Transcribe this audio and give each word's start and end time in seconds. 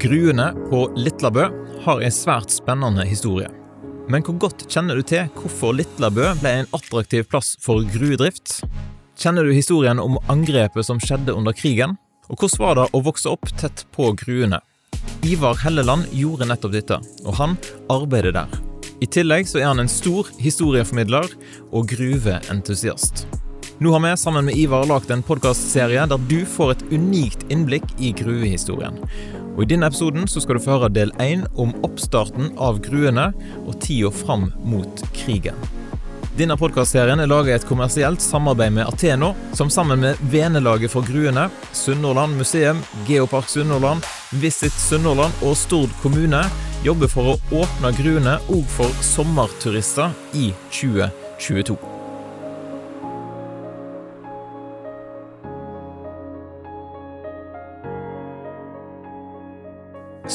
Gruene 0.00 0.54
på 0.70 0.86
Litlabø 0.96 1.42
har 1.84 1.98
en 2.00 2.12
svært 2.14 2.48
spennende 2.54 3.04
historie. 3.04 3.50
Men 4.08 4.22
hvor 4.24 4.38
godt 4.46 4.62
kjenner 4.72 4.96
du 4.96 5.04
til 5.04 5.26
hvorfor 5.36 5.74
Litlabø 5.76 6.30
ble 6.40 6.52
en 6.62 6.70
attraktiv 6.72 7.26
plass 7.28 7.50
for 7.60 7.84
gruedrift? 7.84 8.62
Kjenner 9.20 9.44
du 9.44 9.52
historien 9.52 10.00
om 10.00 10.16
angrepet 10.32 10.88
som 10.88 11.02
skjedde 11.04 11.34
under 11.36 11.52
krigen? 11.52 11.98
Og 12.32 12.40
hvordan 12.40 12.62
var 12.62 12.78
det 12.78 12.86
å 12.96 13.02
vokse 13.10 13.28
opp 13.28 13.52
tett 13.60 13.84
på 13.92 14.08
gruene? 14.22 14.62
Ivar 15.28 15.60
Helleland 15.60 16.08
gjorde 16.16 16.48
nettopp 16.48 16.72
dette, 16.78 17.00
og 17.26 17.36
han 17.36 17.58
arbeider 17.92 18.32
der. 18.38 18.56
I 19.04 19.08
tillegg 19.18 19.52
så 19.52 19.60
er 19.60 19.68
han 19.68 19.84
en 19.84 19.92
stor 19.92 20.32
historieformidler 20.40 21.28
og 21.76 21.92
gruveentusiast. 21.92 23.26
Nå 23.80 23.92
har 23.92 24.00
vi 24.04 24.16
sammen 24.16 24.44
med 24.48 24.56
Ivar 24.60 24.88
lagd 24.88 25.12
en 25.12 25.22
podkastserie 25.24 26.02
der 26.08 26.24
du 26.28 26.42
får 26.44 26.74
et 26.74 26.82
unikt 26.92 27.46
innblikk 27.52 27.86
i 27.96 28.10
gruvehistorien. 28.12 28.98
Og 29.56 29.64
I 29.64 29.68
denne 29.72 29.90
episoden 29.90 30.28
så 30.30 30.42
skal 30.42 30.56
du 30.56 30.64
få 30.64 30.78
høre 30.78 30.92
del 30.94 31.12
én 31.22 31.44
om 31.60 31.74
oppstarten 31.86 32.52
av 32.60 32.80
gruene 32.84 33.30
og 33.66 33.76
tida 33.82 34.12
fram 34.14 34.50
mot 34.64 35.04
krigen. 35.16 35.58
Denne 36.38 36.56
podkastserien 36.56 37.20
er 37.20 37.28
laget 37.28 37.50
i 37.50 37.56
et 37.58 37.66
kommersielt 37.68 38.22
samarbeid 38.24 38.72
med 38.72 38.88
Ateno, 38.88 39.34
som 39.52 39.68
sammen 39.68 40.00
med 40.00 40.20
Venelaget 40.32 40.92
for 40.94 41.04
gruene, 41.04 41.50
Sunnhordland 41.76 42.38
museum, 42.38 42.80
Geopark 43.08 43.50
Sunnhordland, 43.50 44.06
Visit 44.40 44.72
Sunnhordland 44.72 45.44
og 45.44 45.58
Stord 45.58 45.92
kommune 46.00 46.40
jobber 46.86 47.12
for 47.12 47.34
å 47.34 47.38
åpne 47.60 47.92
gruene 48.00 48.38
òg 48.48 48.66
for 48.78 49.00
sommerturister 49.04 50.14
i 50.32 50.52
2022. 50.70 51.99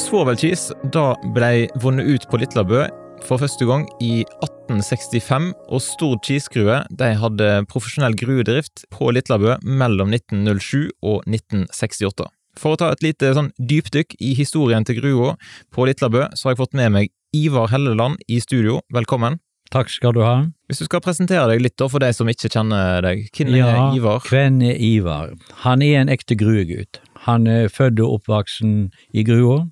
Svovelkis 0.06 0.68
da 0.94 1.16
ble 1.34 1.66
vunnet 1.82 2.06
ut 2.06 2.26
på 2.30 2.38
Litlabø 2.38 2.84
for 3.26 3.42
første 3.42 3.66
gang 3.66 3.88
i 4.04 4.22
1865, 4.46 5.48
og 5.74 5.82
Stord 5.82 6.22
Kisgrue 6.28 6.76
de 7.00 7.08
hadde 7.18 7.48
profesjonell 7.72 8.14
gruedrift 8.20 8.84
på 8.94 9.10
Litlabø 9.16 9.56
mellom 9.66 10.14
1907 10.14 10.92
og 11.02 11.26
1968. 11.26 12.28
For 12.60 12.76
å 12.76 12.80
ta 12.80 12.92
et 12.94 13.02
lite 13.02 13.34
sånn 13.34 13.50
dypdykk 13.58 14.14
i 14.22 14.36
historien 14.38 14.86
til 14.86 15.00
grua 15.00 15.34
på 15.74 15.90
Litlabø, 15.90 16.28
så 16.38 16.50
har 16.50 16.56
jeg 16.56 16.62
fått 16.62 16.78
med 16.78 16.94
meg 17.00 17.12
Ivar 17.36 17.74
Helleland 17.74 18.22
i 18.30 18.38
studio. 18.44 18.84
Velkommen. 18.94 19.40
Takk 19.74 19.90
skal 19.90 20.14
du 20.14 20.22
ha. 20.22 20.36
Hvis 20.70 20.84
du 20.84 20.86
skal 20.86 21.02
presentere 21.02 21.50
deg 21.50 21.66
litt 21.66 21.76
da, 21.82 21.90
for 21.90 22.04
de 22.04 22.12
som 22.14 22.30
ikke 22.30 22.52
kjenner 22.54 23.02
deg, 23.04 23.26
hvem 23.34 23.58
ja, 23.58 23.74
er 23.74 23.98
Ivar? 23.98 24.22
Hvem 24.30 24.62
er 24.70 24.78
Ivar? 24.78 25.34
Han 25.66 25.82
er 25.82 26.04
en 26.04 26.14
ekte 26.14 26.38
gruegutt. 26.38 27.02
Han 27.26 27.48
er 27.50 27.72
født 27.74 28.00
og 28.04 28.20
oppvoksen 28.20 28.76
i 29.14 29.24
Grua, 29.26 29.66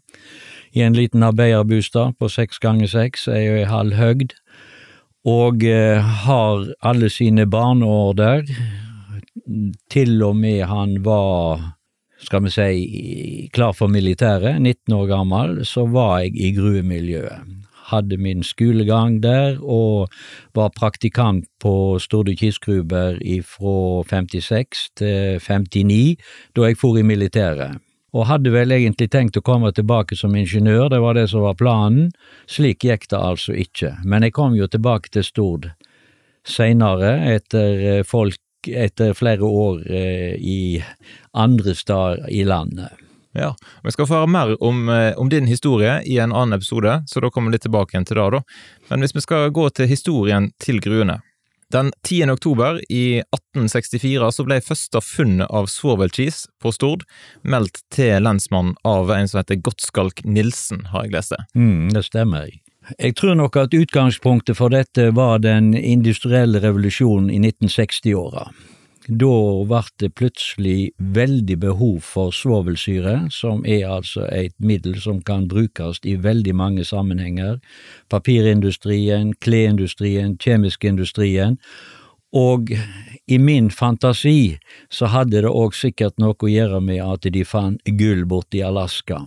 i 0.73 0.81
en 0.81 0.95
liten 0.97 1.23
arbeiderbostad 1.23 2.15
på 2.17 2.29
seks 2.29 2.59
ganger 2.59 2.89
seks, 2.89 3.27
ei 3.29 3.45
og 3.51 3.59
ei 3.59 3.67
halv 3.69 3.97
høgd, 3.99 4.33
og 5.29 5.63
eh, 5.63 6.01
har 6.25 6.65
alle 6.83 7.09
sine 7.13 7.45
barneår 7.47 8.17
der, 8.17 8.49
til 9.91 10.23
og 10.23 10.35
med 10.39 10.65
han 10.69 10.97
var 11.05 11.61
skal 12.23 12.45
vi 12.45 12.51
si, 12.53 13.49
klar 13.51 13.73
for 13.75 13.91
militæret, 13.91 14.61
19 14.61 14.95
år 14.95 15.09
gammel, 15.09 15.57
så 15.67 15.83
var 15.91 16.21
jeg 16.23 16.37
i 16.39 16.53
gruemiljøet 16.55 17.62
hadde 17.93 18.19
min 18.21 18.43
skolegang 18.43 19.21
der 19.23 19.59
og 19.61 20.11
var 20.57 20.73
praktikant 20.75 21.47
på 21.61 21.99
Storde 22.01 22.35
Kistgruber 22.35 23.17
fra 23.47 24.03
56 24.09 24.83
til 24.99 25.39
59, 25.39 26.17
da 26.55 26.67
jeg 26.67 26.79
for 26.81 26.99
i 26.99 27.05
militæret. 27.05 27.79
Og 28.13 28.27
hadde 28.29 28.51
vel 28.53 28.75
egentlig 28.75 29.09
tenkt 29.09 29.39
å 29.39 29.45
komme 29.45 29.71
tilbake 29.73 30.15
som 30.17 30.35
ingeniør, 30.37 30.91
det 30.93 31.01
var 31.01 31.17
det 31.17 31.29
som 31.31 31.47
var 31.47 31.57
planen. 31.57 32.11
Slik 32.45 32.85
gikk 32.85 33.07
det 33.09 33.17
altså 33.17 33.55
ikke, 33.57 33.95
men 34.05 34.27
jeg 34.27 34.35
kom 34.37 34.53
jo 34.57 34.69
tilbake 34.69 35.09
til 35.13 35.25
Stord 35.25 35.71
seinere, 36.43 37.15
etter 37.33 37.85
eh, 37.87 38.03
folk 38.05 38.39
etter 38.63 39.15
flere 39.15 39.43
år 39.43 39.81
eh, 39.91 40.35
i 40.39 40.59
andre 41.35 41.75
steder 41.75 42.27
i 42.31 42.43
landet. 42.47 43.02
Ja, 43.33 43.55
Vi 43.83 43.91
skal 43.91 44.07
få 44.07 44.21
høre 44.21 44.29
mer 44.29 44.55
om, 44.63 44.89
eh, 44.89 45.13
om, 45.17 45.29
din 45.29 45.47
historie 45.47 46.01
i 46.05 46.17
en 46.17 46.31
annen 46.31 46.53
episode, 46.53 47.03
så 47.07 47.21
da 47.21 47.29
kommer 47.29 47.49
vi 47.49 47.57
litt 47.57 47.65
tilbake 47.65 47.95
igjen 47.95 48.05
til 48.05 48.17
det. 48.17 48.31
da. 48.31 48.41
Men 48.89 48.99
hvis 49.01 49.15
vi 49.15 49.21
skal 49.21 49.49
gå 49.49 49.69
til 49.69 49.87
historien 49.87 50.51
til 50.59 50.79
gruene. 50.79 51.21
Den 51.73 51.91
10. 52.05 52.29
oktober 52.29 52.81
i 52.89 53.23
1864 53.33 54.31
så 54.31 54.43
ble 54.45 54.59
første 54.61 55.01
funnet 55.01 55.49
av 55.49 55.65
svovelkis 55.65 56.45
på 56.61 56.71
Stord 56.71 57.01
meldt 57.41 57.81
til 57.89 58.21
lensmannen 58.21 58.75
av 58.85 59.09
en 59.09 59.27
som 59.27 59.39
heter 59.41 59.57
Gottskalk 59.65 60.21
Nilsen, 60.23 60.85
har 60.93 61.07
jeg 61.07 61.15
lest 61.15 61.33
det. 61.33 61.41
Mm, 61.57 61.89
det 61.95 62.05
stemmer. 62.05 62.51
Jeg 62.99 63.15
tror 63.15 63.33
nok 63.39 63.57
at 63.57 63.73
utgangspunktet 63.73 64.59
for 64.59 64.69
dette 64.69 65.09
var 65.17 65.41
den 65.41 65.73
industrielle 65.73 66.61
revolusjonen 66.61 67.31
i 67.33 67.39
1960-åra. 67.41 68.51
Da 69.07 69.65
ble 69.67 69.81
det 69.99 70.13
plutselig 70.15 70.93
veldig 70.97 71.57
behov 71.59 72.05
for 72.07 72.31
svovelsyre, 72.31 73.27
som 73.35 73.65
er 73.67 73.89
altså 73.91 74.29
et 74.31 74.53
middel 74.59 74.95
som 75.01 75.19
kan 75.21 75.49
brukes 75.51 75.99
i 76.07 76.15
veldig 76.15 76.53
mange 76.55 76.85
sammenhenger. 76.87 77.59
Papirindustrien, 78.09 79.33
kleindustrien, 79.43 80.37
kjemisk-industrien. 80.39 81.57
Og 82.33 82.71
i 83.27 83.37
min 83.37 83.67
fantasi 83.69 84.57
så 84.89 85.09
hadde 85.11 85.43
det 85.43 85.51
òg 85.51 85.75
sikkert 85.75 86.15
noe 86.17 86.33
å 86.39 86.49
gjøre 86.49 86.79
med 86.81 87.03
at 87.03 87.27
de 87.27 87.43
fant 87.43 87.91
gull 87.99 88.23
borte 88.25 88.57
i 88.57 88.63
Alaska. 88.63 89.19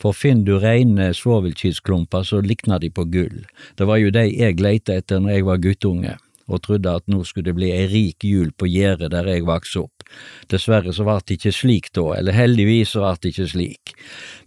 For 0.00 0.16
finner 0.16 0.44
du 0.44 0.56
rene 0.58 1.12
svovelkistklumper, 1.14 2.24
så 2.24 2.40
likner 2.40 2.80
de 2.80 2.90
på 2.90 3.04
gull. 3.12 3.44
Det 3.76 3.86
var 3.86 4.00
jo 4.00 4.10
de 4.10 4.24
jeg 4.32 4.58
leita 4.58 4.96
etter 4.96 5.20
når 5.20 5.36
jeg 5.36 5.46
var 5.52 5.62
guttunge 5.68 6.16
og 6.48 6.62
trodde 6.64 6.94
at 7.00 7.06
nå 7.10 7.22
skulle 7.26 7.50
det 7.50 7.56
bli 7.58 7.70
ei 7.74 7.86
rik 7.90 8.24
jul 8.24 8.50
på 8.56 8.68
gjerdet 8.70 9.12
der 9.12 9.28
jeg 9.28 9.46
vokste 9.48 9.84
opp. 9.84 10.06
Dessverre 10.50 10.94
så 10.96 11.04
ble 11.06 11.18
det 11.20 11.36
ikke 11.38 11.54
slik 11.54 11.90
da, 11.96 12.06
eller 12.18 12.36
heldigvis 12.36 12.94
så 12.96 13.04
ble 13.04 13.12
det 13.22 13.32
ikke 13.34 13.48
slik. 13.52 13.94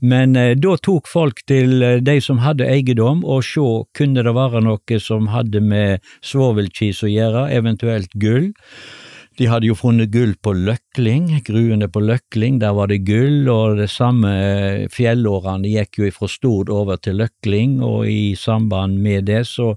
Men 0.01 0.35
eh, 0.39 0.55
da 0.57 0.75
tok 0.81 1.09
folk 1.11 1.43
til 1.49 1.85
eh, 1.85 1.99
de 2.01 2.17
som 2.23 2.41
hadde 2.41 2.67
eiendom, 2.67 3.23
og 3.23 3.45
sjå 3.45 3.69
kunne 3.97 4.25
det 4.25 4.35
være 4.35 4.63
noe 4.65 4.99
som 5.01 5.29
hadde 5.31 5.61
med 5.61 6.01
svovelkis 6.25 7.03
å 7.05 7.11
gjøre, 7.11 7.47
eventuelt 7.53 8.13
gull. 8.21 8.51
De 9.39 9.47
hadde 9.47 9.69
jo 9.69 9.77
funnet 9.79 10.11
gull 10.11 10.33
på 10.43 10.51
Løkling, 10.53 11.29
gruene 11.47 11.87
på 11.89 12.01
Løkling, 12.03 12.59
der 12.59 12.75
var 12.75 12.91
det 12.91 12.99
gull, 13.07 13.47
og 13.49 13.79
det 13.79 13.87
samme 13.89 14.31
eh, 14.37 14.89
fjellårene 14.91 15.71
gikk 15.71 16.01
jo 16.01 16.11
fra 16.17 16.27
Stord 16.29 16.69
over 16.73 16.99
til 17.01 17.21
Løkling, 17.21 17.79
og 17.85 18.09
i 18.11 18.35
samband 18.37 18.99
med 19.01 19.29
det 19.31 19.45
så 19.49 19.71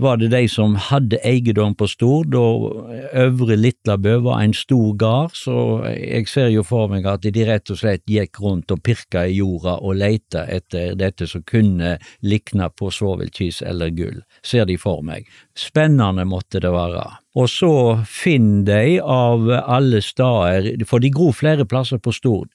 var 0.00 0.16
det 0.20 0.30
de 0.32 0.42
som 0.48 0.74
hadde 0.80 1.18
eiendom 1.26 1.74
på 1.78 1.86
Stord, 1.90 2.34
og 2.34 2.90
Øvre 3.16 3.56
Litlabø 3.58 4.16
var 4.24 4.42
en 4.42 4.54
stor 4.56 4.94
gard, 4.98 5.34
så 5.36 5.84
jeg 5.92 6.28
ser 6.30 6.50
jo 6.54 6.64
for 6.66 6.90
meg 6.92 7.06
at 7.08 7.24
de 7.24 7.44
rett 7.46 7.72
og 7.72 7.80
slett 7.80 8.04
gikk 8.10 8.40
rundt 8.42 8.72
og 8.72 8.82
pirka 8.86 9.26
i 9.28 9.38
jorda 9.38 9.76
og 9.78 9.98
leita 10.00 10.46
etter 10.50 10.96
dette 10.98 11.28
som 11.30 11.44
kunne 11.46 11.96
likne 12.26 12.70
på 12.76 12.90
svovelkis 12.94 13.62
eller 13.66 13.92
gull, 13.94 14.22
ser 14.42 14.68
de 14.70 14.78
for 14.80 15.04
meg. 15.06 15.28
Spennende 15.58 16.26
måtte 16.28 16.62
det 16.62 16.72
være. 16.74 17.04
Og 17.38 17.50
så 17.50 17.74
finner 18.08 18.64
de 18.66 18.96
av 19.04 19.46
alle 19.60 20.00
steder, 20.02 20.72
for 20.88 21.02
de 21.02 21.12
gror 21.14 21.36
flere 21.36 21.68
plasser 21.68 22.00
på 22.02 22.14
Stord, 22.16 22.48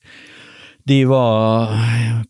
de 0.88 1.06
var 1.10 1.72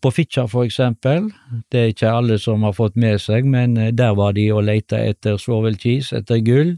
på 0.00 0.10
Fitjar, 0.10 0.46
for 0.48 0.64
eksempel. 0.64 1.28
Det 1.72 1.80
er 1.80 1.92
ikke 1.92 2.12
alle 2.12 2.38
som 2.40 2.64
har 2.64 2.72
fått 2.76 2.96
med 2.96 3.20
seg, 3.20 3.44
men 3.44 3.76
eh, 3.76 3.92
der 3.92 4.16
var 4.16 4.36
de 4.36 4.48
og 4.54 4.64
leita 4.68 5.00
etter 5.02 5.36
svovelkis, 5.40 6.12
etter 6.16 6.40
gull. 6.44 6.76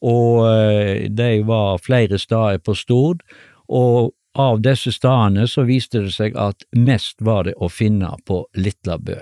Og 0.00 0.46
eh, 0.48 1.10
de 1.12 1.42
var 1.44 1.82
flere 1.84 2.18
steder 2.18 2.62
på 2.64 2.76
Stord, 2.78 3.20
og 3.68 4.14
av 4.38 4.62
disse 4.62 4.92
stedene 4.94 5.44
så 5.50 5.66
viste 5.68 6.06
det 6.06 6.14
seg 6.14 6.38
at 6.38 6.64
mest 6.76 7.20
var 7.26 7.44
det 7.48 7.56
å 7.58 7.68
finne 7.68 8.14
på 8.24 8.44
Litlabø. 8.56 9.18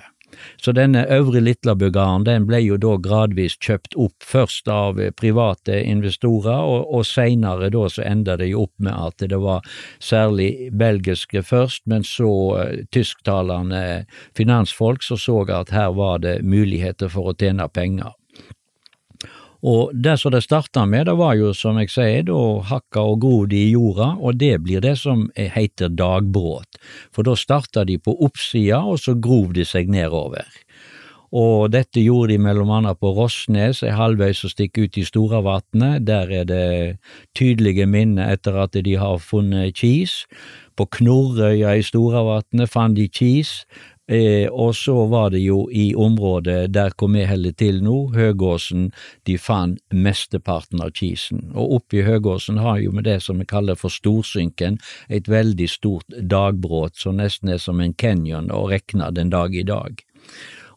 Så 0.62 0.72
denne 0.76 1.04
øvre 1.12 1.40
Litlabøgarden 1.40 2.26
den 2.26 2.46
ble 2.48 2.60
jo 2.64 2.78
da 2.80 2.96
gradvis 3.02 3.56
kjøpt 3.62 3.96
opp, 3.96 4.16
først 4.24 4.68
av 4.72 5.00
private 5.18 5.80
investorer, 5.82 6.60
og, 6.62 6.88
og 6.94 7.06
seinere 7.06 7.70
da 7.74 7.86
så 7.92 8.04
enda 8.06 8.36
det 8.40 8.50
jo 8.52 8.66
opp 8.66 8.74
med 8.82 8.94
at 8.94 9.28
det 9.30 9.40
var 9.42 9.66
særlig 10.02 10.70
belgiske 10.78 11.42
først, 11.46 11.86
men 11.86 12.06
så 12.06 12.32
uh, 12.58 12.78
tysktalende 12.94 14.04
finansfolk 14.36 15.02
som 15.06 15.20
så 15.20 15.40
at 15.54 15.70
her 15.72 15.92
var 15.96 16.18
det 16.24 16.40
muligheter 16.42 17.10
for 17.12 17.30
å 17.30 17.36
tjene 17.38 17.68
penger. 17.70 18.17
Og 19.66 19.90
det 19.94 20.18
som 20.20 20.30
det 20.30 20.44
starta 20.44 20.84
med, 20.86 21.08
det 21.08 21.16
var 21.18 21.34
jo 21.34 21.50
som 21.56 21.80
jeg 21.80 21.90
sier, 21.90 22.22
da 22.28 22.38
hakka 22.68 23.02
og 23.02 23.22
grov 23.24 23.48
de 23.50 23.58
i 23.64 23.72
jorda, 23.72 24.12
og 24.22 24.38
det 24.38 24.54
blir 24.62 24.84
det 24.84 24.94
som 25.00 25.26
heter 25.34 25.90
dagbråt, 25.98 26.78
for 27.10 27.26
da 27.26 27.34
starta 27.34 27.82
de 27.88 27.98
på 27.98 28.14
oppsida, 28.22 28.84
og 28.86 29.00
så 29.02 29.16
grov 29.18 29.56
de 29.58 29.66
seg 29.66 29.90
nedover. 29.90 30.46
Og 31.28 31.68
dette 31.68 32.00
gjorde 32.00 32.32
de 32.32 32.38
mellom 32.40 32.70
annet 32.72 32.96
på 33.00 33.10
Rossnes, 33.12 33.82
ei 33.84 33.92
halvveis 33.92 34.40
å 34.46 34.48
stikke 34.48 34.86
ut 34.86 34.96
i 34.96 35.04
Storavatnet. 35.04 36.06
Der 36.08 36.30
er 36.32 36.46
det 36.48 36.68
tydelige 37.36 37.84
minner 37.84 38.32
etter 38.32 38.56
at 38.62 38.72
de 38.72 38.94
har 38.96 39.20
funnet 39.20 39.76
kis. 39.76 40.22
På 40.78 40.86
Knorrøya 40.88 41.74
i 41.76 41.84
Storavatnet 41.84 42.72
fant 42.72 42.96
de 42.96 43.10
kis. 43.12 43.66
Eh, 44.08 44.48
og 44.48 44.72
så 44.76 44.94
var 45.06 45.30
det 45.34 45.42
jo 45.42 45.66
i 45.68 45.90
området 45.94 46.70
der 46.72 46.94
hvor 46.96 47.10
vi 47.12 47.26
holder 47.28 47.52
til 47.60 47.82
nå, 47.84 47.96
Høgåsen, 48.14 48.86
de 49.28 49.36
fant 49.36 49.82
mesteparten 49.92 50.80
av 50.80 50.94
kisen. 50.96 51.50
Og 51.52 51.74
oppe 51.80 52.00
i 52.00 52.06
Høgåsen 52.06 52.60
har 52.64 52.80
jo 52.80 52.94
med 52.96 53.04
det 53.04 53.18
som 53.24 53.40
vi 53.42 53.48
kaller 53.48 53.76
for 53.76 53.92
Storsynken, 53.92 54.78
et 55.12 55.28
veldig 55.28 55.68
stort 55.68 56.16
dagbråt 56.24 56.96
som 56.96 57.20
nesten 57.20 57.52
er 57.52 57.60
som 57.60 57.84
en 57.84 57.92
canyon 57.92 58.48
å 58.48 58.64
regne 58.72 59.10
den 59.12 59.34
dag 59.34 59.52
i 59.52 59.66
dag. 59.68 60.00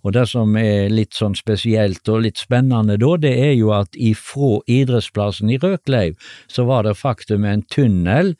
Og 0.01 0.15
det 0.15 0.25
som 0.31 0.55
er 0.57 0.89
litt 0.91 1.13
sånn 1.15 1.37
spesielt 1.37 2.09
og 2.09 2.23
litt 2.25 2.41
spennende 2.41 2.97
da, 2.99 3.13
det 3.21 3.31
er 3.37 3.53
jo 3.53 3.71
at 3.77 3.95
ifra 3.95 4.57
idrettsplassen 4.65 5.53
i 5.53 5.59
Røkleiv 5.61 6.17
så 6.51 6.65
var 6.67 6.83
det 6.87 6.97
faktum 6.99 7.45
en 7.45 7.63
tunnel 7.69 8.35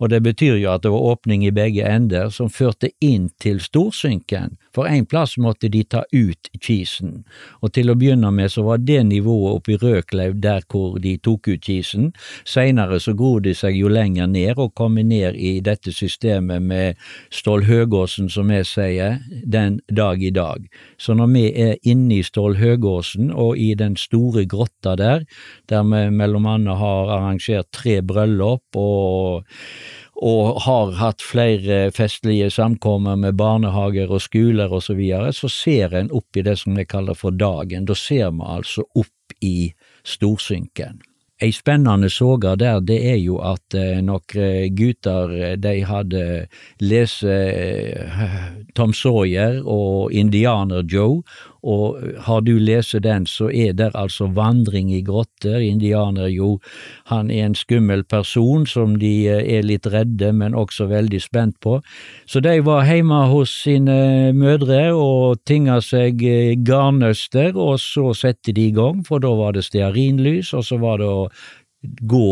og 0.00 0.08
det 0.08 0.22
betyr 0.24 0.56
jo 0.56 0.72
at 0.72 0.82
det 0.84 0.92
var 0.92 1.06
åpning 1.12 1.44
i 1.44 1.52
begge 1.54 1.84
ender 1.84 2.30
som 2.32 2.48
førte 2.50 2.88
inn 3.04 3.28
til 3.40 3.60
Storsynken, 3.60 4.56
for 4.74 4.88
en 4.88 5.04
plass 5.06 5.36
måtte 5.38 5.68
de 5.68 5.82
ta 5.84 6.02
ut 6.14 6.50
kisen, 6.62 7.24
og 7.60 7.74
til 7.76 7.92
å 7.92 7.96
begynne 7.98 8.30
med 8.32 8.52
så 8.52 8.64
var 8.64 8.80
det 8.80 9.02
nivået 9.10 9.58
oppe 9.58 9.74
i 9.74 9.78
Røkleiv 9.80 10.38
der 10.40 10.64
hvor 10.70 10.98
de 11.02 11.16
tok 11.18 11.50
ut 11.52 11.64
kisen, 11.66 12.10
seinere 12.48 13.00
så 13.02 13.14
gror 13.18 13.42
de 13.44 13.54
seg 13.56 13.76
jo 13.76 13.90
lenger 13.92 14.30
ned 14.30 14.58
og 14.58 14.72
kommer 14.78 15.04
ned 15.04 15.36
i 15.36 15.58
dette 15.64 15.92
systemet 15.92 16.62
med 16.64 17.00
Stål 17.34 17.66
Høgåsen, 17.68 18.30
som 18.32 18.50
jeg 18.54 18.68
sier, 18.70 19.20
den 19.44 19.80
dag 19.92 20.22
i 20.22 20.32
dag. 20.32 20.64
Så 20.98 21.14
når 21.18 21.32
vi 21.34 21.44
er 21.50 21.76
inne 21.84 22.20
i 22.20 22.24
Stål 22.26 22.56
Høgåsen 22.60 23.30
og 23.30 23.58
i 23.60 23.74
den 23.78 23.96
store 24.00 24.46
grotta 24.48 24.96
der, 24.96 25.26
der 25.68 25.84
vi 25.84 26.06
mellom 26.14 26.48
annet 26.48 26.80
har 26.80 27.12
arrangert 27.18 27.70
tre 27.74 28.00
bryllup 28.06 28.78
og 28.78 29.44
og 30.20 30.60
har 30.66 30.92
hatt 31.00 31.22
flere 31.24 31.90
festlige 31.96 32.50
samkommer 32.52 33.16
med 33.16 33.38
barnehager 33.40 34.12
og 34.12 34.20
skoler 34.20 34.72
og 34.72 34.84
så 34.84 34.96
videre, 34.98 35.32
så 35.32 35.48
ser 35.48 35.96
en 35.96 36.12
opp 36.12 36.36
i 36.36 36.44
det 36.44 36.58
som 36.60 36.76
vi 36.76 36.84
kaller 36.84 37.16
for 37.16 37.32
dagen. 37.32 37.88
Da 37.88 37.96
ser 37.96 38.28
vi 38.36 38.44
altså 38.44 38.84
opp 38.92 39.36
i 39.40 39.72
storsynken. 40.04 41.00
Ei 41.40 41.52
spennende 41.56 42.10
soga 42.12 42.50
der, 42.56 42.82
det 42.84 42.98
er 43.08 43.16
jo 43.16 43.38
at 43.40 43.72
eh, 43.72 44.02
noen 44.04 44.74
gutter 44.76 45.30
eh, 45.32 45.54
de 45.56 45.78
hadde 45.88 46.24
lest 46.84 47.24
eh, 47.24 48.10
Tom 48.76 48.92
Sawyer 48.92 49.62
og 49.64 50.12
Indianer 50.12 50.84
Joe, 50.84 51.22
og 51.60 51.96
har 52.24 52.40
du 52.44 52.54
lest 52.60 52.96
den, 53.04 53.26
så 53.28 53.50
er 53.52 53.74
det 53.76 53.90
altså 53.94 54.30
vandring 54.32 54.92
i 54.92 55.02
grotter. 55.04 55.58
Indianer 55.60 56.30
jo, 56.32 56.54
han 57.10 57.30
er 57.30 57.50
en 57.50 57.56
skummel 57.56 58.04
person 58.08 58.64
som 58.68 58.94
de 59.00 59.12
er 59.28 59.66
litt 59.66 59.88
redde, 59.92 60.32
men 60.32 60.56
også 60.56 60.88
veldig 60.88 61.20
spent 61.20 61.58
på. 61.60 61.80
Så 62.24 62.40
de 62.40 62.54
var 62.64 62.88
hjemme 62.88 63.26
hos 63.28 63.52
sine 63.66 64.32
mødre 64.36 64.94
og 64.96 65.42
tinga 65.44 65.80
seg 65.84 66.24
garnnøster, 66.64 67.52
og 67.52 67.76
så 67.80 68.14
sette 68.16 68.56
de 68.56 68.70
i 68.70 68.76
gang, 68.76 69.04
for 69.04 69.20
da 69.20 69.34
var 69.36 69.56
det 69.56 69.66
stearinlys, 69.68 70.54
og 70.56 70.64
så 70.64 70.80
var 70.80 71.02
det 71.02 71.12
å 71.12 71.28
gå 71.82 72.28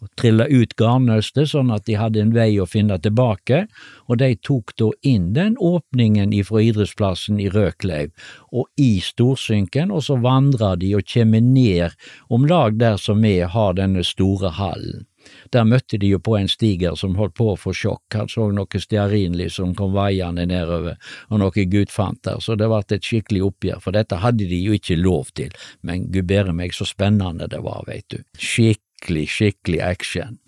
og 0.00 0.08
trille 0.20 0.46
ut 0.48 0.72
garnnøstet 0.80 1.50
sånn 1.52 1.72
at 1.72 1.86
de 1.88 1.96
hadde 2.00 2.20
en 2.22 2.32
vei 2.34 2.54
å 2.60 2.66
finne 2.68 2.96
tilbake, 3.00 3.64
og 4.08 4.20
de 4.20 4.32
tok 4.44 4.72
da 4.80 4.90
inn 5.06 5.30
den 5.36 5.56
åpningen 5.60 6.32
ifra 6.36 6.62
idrettsplassen 6.64 7.40
i 7.40 7.50
Røkleiv 7.52 8.12
og 8.52 8.68
i 8.80 8.92
Storsynken, 9.04 9.92
og 9.92 10.04
så 10.08 10.16
vandra 10.20 10.74
de 10.80 10.94
og 10.96 11.08
kommer 11.08 11.44
ned 11.44 11.96
om 12.28 12.48
lag 12.48 12.80
der 12.80 13.00
som 13.00 13.20
vi 13.24 13.38
har 13.40 13.76
denne 13.76 14.04
store 14.06 14.52
hallen. 14.60 15.06
Der 15.54 15.66
møtte 15.68 15.98
de 15.98 16.12
jo 16.12 16.20
på 16.22 16.36
en 16.38 16.48
stiger 16.48 16.96
som 16.98 17.16
holdt 17.18 17.36
på 17.38 17.52
å 17.52 17.58
få 17.58 17.74
sjokk, 17.76 18.04
han 18.14 18.30
så 18.30 18.48
noe 18.54 18.82
stearinlys 18.82 19.58
som 19.60 19.74
kom 19.78 19.94
vaiende 19.96 20.46
nedover, 20.48 20.98
og 21.30 21.42
noe 21.42 21.66
gudfanter, 21.72 22.40
så 22.40 22.56
det 22.58 22.68
ble 22.70 22.82
et 22.88 23.06
skikkelig 23.06 23.42
oppgjør, 23.48 23.80
for 23.84 23.96
dette 23.96 24.20
hadde 24.22 24.48
de 24.50 24.60
jo 24.64 24.76
ikke 24.76 24.98
lov 25.00 25.32
til, 25.38 25.50
men 25.86 26.08
gud 26.12 26.28
bedre 26.30 26.54
meg 26.56 26.76
så 26.76 26.86
spennende 26.88 27.48
det 27.50 27.62
var, 27.64 27.82
veit 27.88 28.06
du. 28.12 28.20
Skikkelig, 28.38 29.26
skikkelig 29.30 29.82
action. 29.84 30.38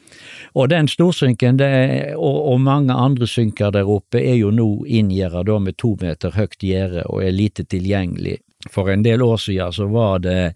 Og 0.58 0.68
den 0.68 0.88
storsynken 0.90 1.60
er, 1.64 2.14
og, 2.16 2.38
og, 2.52 2.60
mange 2.60 2.92
andre 2.92 3.26
synker 3.26 3.72
der 3.72 3.88
oppe 3.88 4.20
er 4.20 4.36
jo 4.36 4.52
nå 4.52 4.84
inngjerda 4.84 5.58
med 5.62 5.78
to 5.80 5.94
meter 6.00 6.34
høyt 6.36 6.60
gjerde 6.60 7.06
og 7.08 7.24
er 7.24 7.32
lite 7.32 7.64
tilgjengelig. 7.64 8.38
For 8.70 8.92
en 8.92 9.02
del 9.02 9.22
år 9.24 9.40
siden 9.42 9.72
så 9.74 9.88
var 9.90 10.20
det 10.22 10.52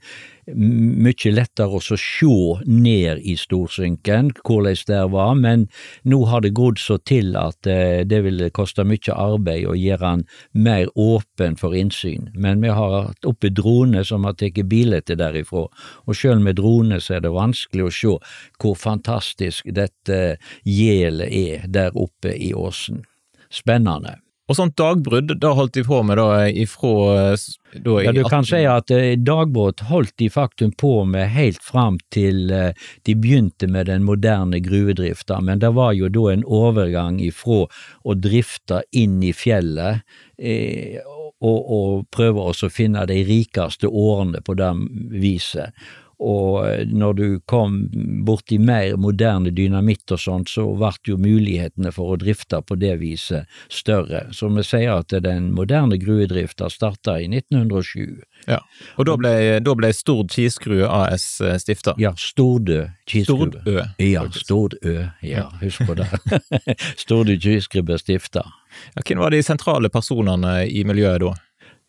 mye 0.55 1.33
lettere 1.33 1.79
å 1.79 1.97
se 1.99 2.37
ned 2.67 3.23
i 3.23 3.35
storsynken, 3.39 4.31
hvordan 4.47 4.83
det 4.87 5.01
var, 5.13 5.35
men 5.35 5.67
nå 6.05 6.21
har 6.31 6.45
det 6.45 6.55
gått 6.55 6.79
så 6.83 6.99
til 6.99 7.35
at 7.39 7.67
eh, 7.67 8.05
det 8.07 8.23
vil 8.27 8.47
koste 8.55 8.85
mye 8.87 9.15
arbeid 9.15 9.67
å 9.67 9.75
gjøre 9.75 10.13
den 10.17 10.27
mer 10.53 10.91
åpen 10.95 11.57
for 11.59 11.75
innsyn. 11.75 12.31
Men 12.35 12.63
vi 12.63 12.71
har 12.75 13.09
hatt 13.09 13.27
oppe 13.27 13.51
droner 13.51 14.07
som 14.07 14.25
har 14.25 14.37
tatt 14.39 14.63
bilder 14.71 15.03
derifra, 15.07 15.67
og 16.07 16.17
selv 16.17 16.45
med 16.45 16.61
drone 16.61 17.01
så 17.01 17.19
er 17.19 17.27
det 17.27 17.35
vanskelig 17.35 17.89
å 17.89 17.95
se 17.95 18.15
hvor 18.61 18.77
fantastisk 18.79 19.67
dette 19.75 20.37
gjelet 20.63 21.33
er 21.33 21.67
der 21.67 21.97
oppe 21.97 22.35
i 22.37 22.53
åsen. 22.55 23.03
Spennende. 23.51 24.26
Og 24.47 24.55
sånt 24.55 24.77
dagbrudd, 24.79 25.33
da 25.43 25.51
holdt 25.59 25.75
de 25.75 25.83
på 25.83 25.99
med 26.07 26.21
da 26.21 26.47
ifra 26.47 27.35
da 27.83 27.97
Ja, 28.05 28.13
du 28.15 28.23
kan 28.31 28.47
si 28.47 28.63
at 28.71 28.93
eh, 28.95 29.17
dagbrudd 29.19 29.83
holdt 29.89 30.15
de 30.23 30.29
faktum 30.31 30.71
på 30.71 31.01
med 31.05 31.33
helt 31.35 31.63
fram 31.67 31.99
til 32.15 32.53
eh, 32.55 32.87
de 33.03 33.17
begynte 33.19 33.67
med 33.67 33.91
den 33.91 34.07
moderne 34.07 34.61
gruvedrifta, 34.63 35.41
men 35.43 35.59
det 35.65 35.73
var 35.75 35.97
jo 35.99 36.09
da 36.09 36.31
en 36.33 36.47
overgang 36.47 37.19
ifra 37.21 37.65
å 38.07 38.15
drifte 38.15 38.85
inn 38.95 39.19
i 39.27 39.35
fjellet 39.35 40.07
eh, 40.39 41.03
og, 41.43 41.61
og 41.67 42.07
prøve 42.15 42.47
å 42.47 42.71
finne 42.73 43.03
de 43.11 43.19
rikeste 43.27 43.91
årene 43.91 44.41
på 44.47 44.55
det 44.57 44.73
viset 45.11 45.75
og 46.19 46.67
eh, 46.69 46.87
når 46.89 47.13
du 47.15 47.27
kom 47.45 47.79
borti 48.25 48.59
mer 48.59 48.97
moderne 49.01 49.51
dynamitt 49.53 50.11
og 50.15 50.21
sånt, 50.21 50.49
så 50.49 50.65
ble 50.77 50.93
jo 51.05 51.19
mulighetene 51.21 51.93
for 51.93 52.15
å 52.15 52.19
drifte 52.21 52.63
på 52.65 52.79
det 52.81 52.95
viset 53.03 53.45
større. 53.69 54.27
Så 54.33 54.49
vi 54.55 54.65
sier 54.65 54.97
at 54.97 55.13
den 55.25 55.51
moderne 55.57 55.99
gruvedrifta 56.01 56.71
starta 56.73 57.19
i 57.21 57.29
1907. 57.29 58.23
Ja, 58.49 58.61
Og 58.97 59.09
da 59.09 59.17
ble, 59.21 59.35
da 59.61 59.75
ble 59.77 59.93
Stord 59.97 60.33
Kisgrue 60.33 60.89
AS 60.89 61.41
eh, 61.41 61.59
stifta? 61.61 61.97
Ja, 62.01 62.15
Stordø 62.17 62.87
Kisgrue. 63.05 63.51
Stordø. 63.53 63.83
Ja, 64.01 64.25
Stordø, 64.33 64.97
ja, 65.23 65.49
husk 65.61 65.85
på 65.89 65.99
det. 66.01 66.09
Stordø 67.03 67.37
Kisgrue 67.41 67.85
ble 67.85 68.01
stifta. 68.01 68.47
Ja, 68.95 69.05
hvem 69.05 69.21
var 69.21 69.33
de 69.33 69.43
sentrale 69.45 69.93
personene 69.93 70.63
i 70.69 70.85
miljøet 70.89 71.23
da? 71.25 71.35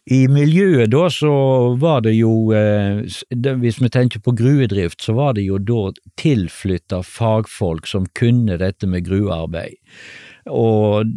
I 0.08 0.22
miljøet 0.32 0.94
da 0.94 1.10
så 1.12 1.30
var 1.82 2.06
det 2.06 2.14
jo, 2.16 2.54
eh, 2.56 3.04
hvis 3.36 3.82
vi 3.82 3.90
tenker 3.92 4.24
på 4.24 4.32
gruvedrift, 4.40 5.02
så 5.04 5.18
var 5.18 5.36
det 5.36 5.44
jo 5.44 5.60
da 5.60 5.92
tilflytta 6.16 7.02
fagfolk 7.04 7.90
som 7.92 8.08
kunne 8.16 8.56
dette 8.62 8.88
med 8.88 9.04
gruvearbeid. 9.10 9.76
Og 10.48 11.12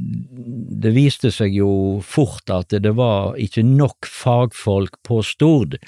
det 0.83 0.91
viste 0.97 1.31
seg 1.31 1.55
jo 1.55 2.01
fort 2.03 2.51
at 2.51 2.75
det 2.83 2.97
var 2.99 3.39
ikke 3.39 3.63
nok 3.63 4.11
fagfolk 4.11 4.99
på 5.07 5.23
Stord. 5.23 5.79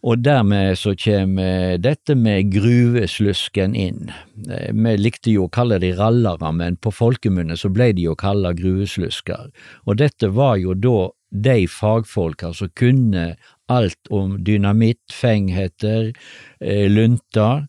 Og 0.00 0.22
dermed 0.24 0.78
så 0.80 0.94
kommer 0.96 1.76
dette 1.76 2.14
med 2.16 2.54
gruveslusken 2.54 3.74
inn. 3.76 4.12
Eh, 4.48 4.70
vi 4.72 4.96
likte 4.96 5.34
jo 5.34 5.48
å 5.48 5.52
kalle 5.52 5.80
de 5.82 5.90
rallere, 5.98 6.54
men 6.54 6.78
på 6.80 6.94
folkemunne 6.94 7.58
så 7.58 7.68
ble 7.68 7.90
de 7.98 8.06
jo 8.06 8.14
kalla 8.14 8.54
gruveslusker. 8.56 9.50
Og 9.84 9.98
dette 10.00 10.30
var 10.32 10.56
jo 10.62 10.78
da 10.78 11.10
de 11.30 11.66
fagfolka 11.70 12.52
som 12.54 12.70
kunne 12.74 13.34
alt 13.70 14.10
om 14.10 14.36
dynamitt, 14.44 15.02
fengheter, 15.14 16.12
eh, 16.60 16.90
lunter, 16.90 17.66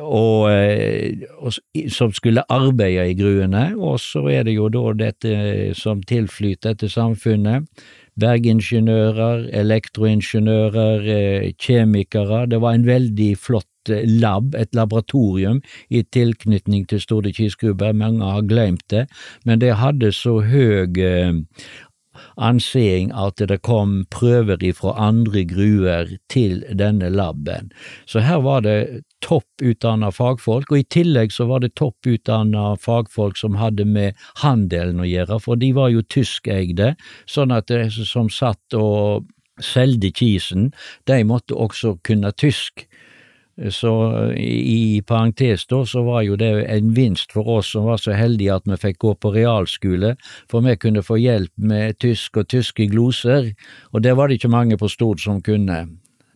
og, 0.00 0.50
eh, 0.50 1.26
og, 1.38 1.52
som 1.92 2.12
skulle 2.12 2.44
arbeide 2.50 3.10
i 3.10 3.14
gruene, 3.18 3.68
og 3.76 4.00
så 4.02 4.24
er 4.32 4.46
det 4.48 4.56
jo 4.56 4.68
da 4.72 4.90
dette 4.96 5.74
som 5.78 6.02
tilflyter 6.02 6.74
dette 6.74 6.90
samfunnet. 6.90 7.68
Bergingeniører, 8.18 9.50
elektroingeniører, 9.52 11.08
eh, 11.12 11.52
kjemikere. 11.52 12.46
Det 12.48 12.60
var 12.60 12.74
en 12.74 12.86
veldig 12.86 13.36
flott 13.36 13.66
lab, 13.88 14.54
et 14.54 14.74
laboratorium, 14.74 15.60
i 15.90 16.02
tilknytning 16.02 16.88
til 16.88 17.00
Storde 17.00 17.32
Kisgrubber. 17.32 17.92
Mange 17.92 18.24
har 18.24 18.42
glemt 18.42 18.82
det, 18.90 19.06
men 19.44 19.60
det 19.60 19.76
hadde 19.76 20.12
så 20.12 20.40
høy 20.40 20.86
anseing 22.36 23.12
at 23.14 23.40
det 23.40 23.60
kom 23.66 24.04
prøver 24.10 24.62
ifra 24.64 24.94
andre 25.08 25.44
gruer 25.48 26.16
til 26.32 26.62
denne 26.72 27.10
laben. 27.12 27.70
Så 28.06 28.22
her 28.24 28.42
var 28.44 28.64
det 28.66 29.04
topp 29.24 29.46
utdanna 29.62 30.10
fagfolk, 30.14 30.70
og 30.70 30.82
i 30.82 30.88
tillegg 30.92 31.32
så 31.34 31.48
var 31.50 31.64
det 31.64 31.74
topp 31.78 32.06
utdanna 32.06 32.74
fagfolk 32.80 33.38
som 33.40 33.56
hadde 33.60 33.86
med 33.88 34.18
handelen 34.42 35.00
å 35.02 35.08
gjøre, 35.08 35.40
for 35.42 35.60
de 35.60 35.72
var 35.76 35.92
jo 35.94 36.04
tyskeide, 36.12 36.94
sånn 37.26 37.54
at 37.54 37.70
de 37.72 37.86
som 37.90 38.30
satt 38.32 38.76
og 38.76 39.26
solgte 39.62 40.10
kisen, 40.12 40.70
de 41.08 41.22
måtte 41.24 41.56
også 41.56 41.96
kunne 42.04 42.32
tysk. 42.36 42.86
Så 43.56 43.90
i 44.36 45.02
parentes 45.06 45.64
da, 45.66 45.80
så 45.88 46.02
var 46.04 46.26
jo 46.26 46.36
det 46.36 46.50
en 46.68 46.90
vinst 46.96 47.32
for 47.32 47.48
oss 47.56 47.70
som 47.72 47.86
var 47.88 48.00
så 48.02 48.12
heldige 48.12 48.58
at 48.58 48.68
vi 48.68 48.76
fikk 48.82 48.98
gå 49.00 49.14
på 49.16 49.32
realskole, 49.32 50.16
for 50.50 50.64
vi 50.66 50.76
kunne 50.76 51.04
få 51.04 51.16
hjelp 51.22 51.52
med 51.56 51.96
tysk 52.02 52.36
og 52.42 52.50
tyske 52.52 52.88
gloser, 52.92 53.54
og 53.96 54.04
det 54.04 54.12
var 54.16 54.28
det 54.28 54.36
ikke 54.40 54.52
mange 54.52 54.76
på 54.76 54.90
Stord 54.92 55.24
som 55.24 55.40
kunne. 55.40 55.86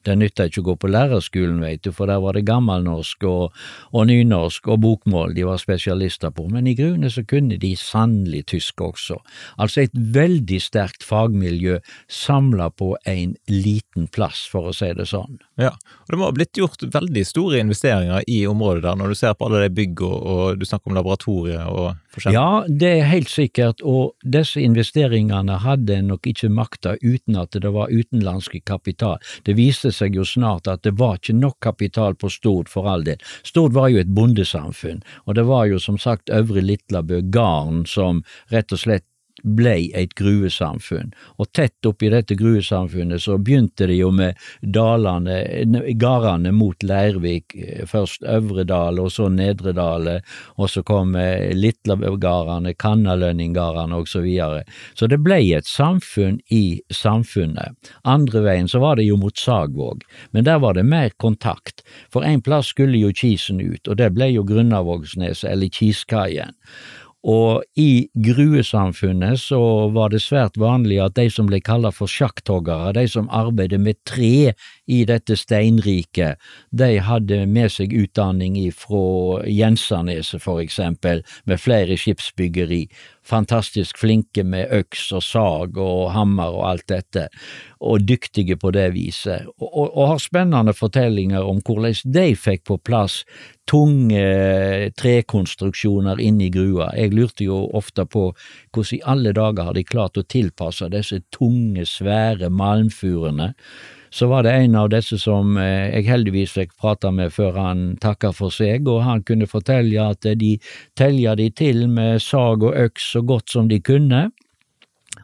Det 0.07 0.17
nytta 0.17 0.47
ikke 0.49 0.63
å 0.63 0.67
gå 0.71 0.75
på 0.81 0.91
lærerskolen, 0.91 1.61
veit 1.61 1.83
du, 1.85 1.91
for 1.93 2.09
der 2.09 2.23
var 2.25 2.37
det 2.37 2.47
gammelnorsk 2.49 3.25
og, 3.29 3.57
og, 3.93 4.01
nynorsk 4.09 4.71
og 4.73 4.81
bokmål 4.85 5.35
de 5.37 5.45
var 5.49 5.61
spesialister 5.61 6.33
på, 6.35 6.47
men 6.53 6.69
i 6.71 6.75
grunnen 6.79 7.13
så 7.13 7.25
kunne 7.29 7.59
de 7.61 7.75
sannelig 7.77 8.47
tysk 8.55 8.81
også. 8.87 9.19
Altså 9.61 9.85
et 9.85 9.95
veldig 9.95 10.61
sterkt 10.65 11.05
fagmiljø 11.07 11.79
samla 12.09 12.71
på 12.73 12.95
en 13.11 13.37
liten 13.51 14.09
plass, 14.09 14.47
for 14.49 14.71
å 14.71 14.77
si 14.77 14.89
det 14.97 15.09
sånn. 15.11 15.41
Ja, 15.61 15.75
og 15.77 16.15
det 16.15 16.21
må 16.21 16.31
ha 16.31 16.37
blitt 16.37 16.57
gjort 16.57 16.81
veldig 16.81 17.27
store 17.29 17.61
investeringer 17.61 18.25
i 18.31 18.43
området 18.49 18.87
der, 18.87 18.97
når 18.97 19.13
du 19.13 19.21
ser 19.21 19.37
på 19.37 19.51
alle 19.51 19.67
de 19.67 19.75
bygg 19.77 20.05
og, 20.07 20.17
og 20.17 20.61
du 20.61 20.65
snakker 20.69 20.91
om 20.91 20.97
laboratoriet 20.97 21.69
og 21.69 22.10
forskjellig? 22.15 22.37
Ja, 22.37 22.65
det 22.69 22.91
er 22.99 23.11
helt 23.11 23.31
sikkert, 23.31 23.83
og 23.83 24.15
disse 24.37 24.63
investeringene 24.63 25.61
hadde 25.65 25.97
en 25.97 26.11
nok 26.13 26.27
ikke 26.31 26.51
makta 26.53 26.97
uten 27.03 27.39
at 27.41 27.57
det 27.57 27.73
var 27.75 27.93
utenlandske 27.93 28.63
kapital. 28.67 29.19
Det 29.47 29.57
viste 29.59 29.93
seg 29.95 30.19
jo 30.19 30.27
snart 30.27 30.71
at 30.71 30.85
det 30.87 30.97
var 31.01 31.21
ikke 31.21 31.37
nok 31.39 31.59
kapital 31.65 32.17
på 32.19 32.31
Stord 32.33 32.71
for 32.73 32.89
all 32.91 33.05
del. 33.07 33.21
Stord 33.47 33.77
var 33.77 33.91
jo 33.93 34.01
et 34.03 34.15
bondesamfunn, 34.15 35.05
og 35.27 35.39
det 35.39 35.47
var 35.49 35.67
jo 35.71 35.81
som 35.83 35.99
sagt 36.01 36.33
Øvre 36.35 36.65
Litlabø 36.65 37.23
garn 37.33 37.85
som 37.87 38.25
rett 38.53 38.73
og 38.73 38.83
slett 38.83 39.07
blei 39.43 39.91
et 39.97 40.15
gruvesamfunn, 40.19 41.13
og 41.39 41.51
tett 41.57 41.87
oppi 41.87 42.11
dette 42.13 42.37
gruvesamfunnet 42.39 43.23
så 43.23 43.39
begynte 43.39 43.87
det 43.91 43.97
jo 43.99 44.11
med 44.15 44.39
dalene, 44.61 45.39
gardene 46.01 46.53
mot 46.55 46.83
Leirvik, 46.83 47.57
først 47.91 48.25
Øvredal 48.29 49.01
og 49.03 49.11
så 49.15 49.29
Nedredale, 49.33 50.21
og 50.57 50.71
så 50.71 50.83
kom 50.87 51.17
Litlagardene, 51.57 52.75
Kannalønningardene 52.75 53.97
og 54.01 54.09
så 54.11 54.23
videre. 54.25 54.65
Så 54.95 55.09
det 55.11 55.21
blei 55.25 55.53
et 55.57 55.69
samfunn 55.69 56.41
i 56.51 56.81
samfunnet. 56.93 57.77
Andre 58.05 58.45
veien 58.45 58.69
så 58.71 58.81
var 58.83 59.01
det 59.01 59.09
jo 59.09 59.19
mot 59.21 59.37
Sagvåg, 59.37 60.05
men 60.31 60.47
der 60.47 60.61
var 60.63 60.77
det 60.77 60.87
mer 60.89 61.11
kontakt, 61.17 61.85
for 62.13 62.27
en 62.27 62.43
plass 62.45 62.73
skulle 62.75 63.01
jo 63.01 63.13
kisen 63.17 63.61
ut, 63.61 63.89
og 63.89 63.97
det 64.01 64.13
blei 64.17 64.33
jo 64.35 64.45
Grunnavågsneset 64.47 65.51
eller 65.51 65.73
Kiskaien. 65.73 66.57
Og 67.21 67.61
i 67.77 68.09
gruesamfunnet 68.17 69.43
så 69.43 69.61
var 69.93 70.09
det 70.09 70.23
svært 70.25 70.57
vanlig 70.57 71.03
at 71.05 71.19
de 71.19 71.27
som 71.29 71.51
ble 71.51 71.61
kalt 71.61 71.93
for 71.93 72.09
sjakktoggere, 72.09 72.95
de 72.97 73.05
som 73.13 73.29
arbeidet 73.29 73.81
med 73.81 73.99
tre 74.09 74.55
i 74.89 75.03
dette 75.05 75.37
steinriket, 75.37 76.41
de 76.73 76.97
hadde 77.05 77.43
med 77.47 77.69
seg 77.77 77.93
utdanning 77.93 78.57
fra 78.73 79.45
Jensaneset 79.45 80.41
for 80.41 80.65
eksempel, 80.65 81.21
med 81.45 81.61
flere 81.61 81.99
skipsbyggeri, 82.01 82.87
fantastisk 83.27 83.99
flinke 84.01 84.45
med 84.45 84.73
øks 84.73 85.11
og 85.17 85.23
sag 85.23 85.79
og 85.79 86.11
hammer 86.15 86.57
og 86.57 86.65
alt 86.71 86.87
dette, 86.89 87.29
og 87.81 88.05
dyktige 88.09 88.57
på 88.61 88.73
det 88.75 88.91
viset, 88.95 89.47
og, 89.59 89.69
og, 89.69 89.87
og 89.97 90.09
har 90.15 90.23
spennende 90.23 90.75
fortellinger 90.77 91.47
om 91.47 91.61
hvordan 91.65 92.15
de 92.15 92.27
fikk 92.37 92.67
på 92.69 92.79
plass 92.85 93.23
tunge 93.71 94.91
trekonstruksjoner 94.99 96.21
inne 96.21 96.49
i 96.49 96.51
grua. 96.51 96.91
Jeg 96.97 97.15
lurte 97.15 97.47
jo 97.47 97.63
ofte 97.77 98.07
på 98.07 98.31
hvordan 98.75 98.99
i 98.99 99.03
alle 99.07 99.33
dager 99.37 99.71
har 99.71 99.79
de 99.79 99.87
klart 99.87 100.19
å 100.19 100.27
tilpasse 100.27 100.91
disse 100.91 101.23
tunge, 101.31 101.87
svære 101.87 102.51
malmfurene 102.51 103.53
så 104.11 104.27
var 104.27 104.43
det 104.43 104.53
en 104.53 104.75
av 104.75 104.89
disse 104.91 105.19
som 105.23 105.57
eh, 105.61 105.91
jeg 105.95 106.09
heldigvis 106.11 106.55
fikk 106.57 106.75
prate 106.81 107.13
med 107.15 107.33
før 107.35 107.59
han 107.59 107.83
takka 108.03 108.33
for 108.35 108.55
seg, 108.55 108.89
og 108.91 109.05
han 109.07 109.23
kunne 109.27 109.49
fortelle 109.51 110.03
at 110.03 110.27
de 110.41 110.57
telja 110.99 111.37
de 111.39 111.51
til 111.55 111.87
med 111.89 112.23
sag 112.23 112.67
og 112.67 112.75
øks 112.75 113.13
så 113.15 113.23
godt 113.23 113.55
som 113.55 113.71
de 113.71 113.79
kunne. 113.81 114.29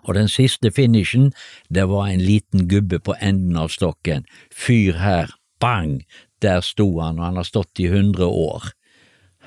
Og 0.07 0.15
den 0.15 0.31
siste 0.31 0.71
finishen, 0.71 1.33
det 1.69 1.89
var 1.91 2.07
en 2.07 2.23
liten 2.23 2.69
gubbe 2.71 3.01
på 3.03 3.17
enden 3.21 3.59
av 3.59 3.75
stokken. 3.75 4.27
Fyr 4.55 5.03
her, 5.03 5.35
bang! 5.61 6.05
Der 6.45 6.61
sto 6.61 6.85
han, 7.01 7.19
og 7.19 7.25
han 7.25 7.39
har 7.41 7.47
stått 7.49 7.81
i 7.81 7.89
hundre 7.89 8.27
år. 8.29 8.69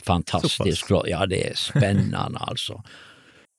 Fantastisk 0.03 0.87
flott. 0.89 1.07
Ja, 1.07 1.27
det 1.29 1.43
er 1.51 1.59
spennende, 1.59 2.41
altså. 2.41 2.79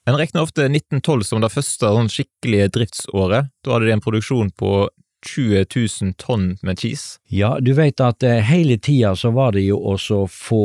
En 0.08 0.16
regner 0.18 0.42
ofte 0.42 0.64
1912 0.66 1.28
som 1.28 1.44
det 1.44 1.52
første 1.52 1.92
sånn 1.94 2.10
skikkelige 2.10 2.70
driftsåret. 2.74 3.52
Da 3.62 3.74
hadde 3.76 3.86
de 3.86 3.94
en 3.94 4.02
produksjon 4.02 4.50
på 4.58 4.88
20 5.26 5.64
000 5.76 6.14
tonn 6.18 6.56
med 6.62 6.80
cheese? 6.80 7.18
Ja, 7.28 7.58
du 7.60 7.72
vet 7.76 8.00
at 8.00 8.22
eh, 8.22 8.40
hele 8.44 8.78
tida 8.78 9.14
så 9.16 9.30
var 9.36 9.52
det 9.56 9.66
jo 9.66 9.78
også 9.92 10.24
få 10.30 10.64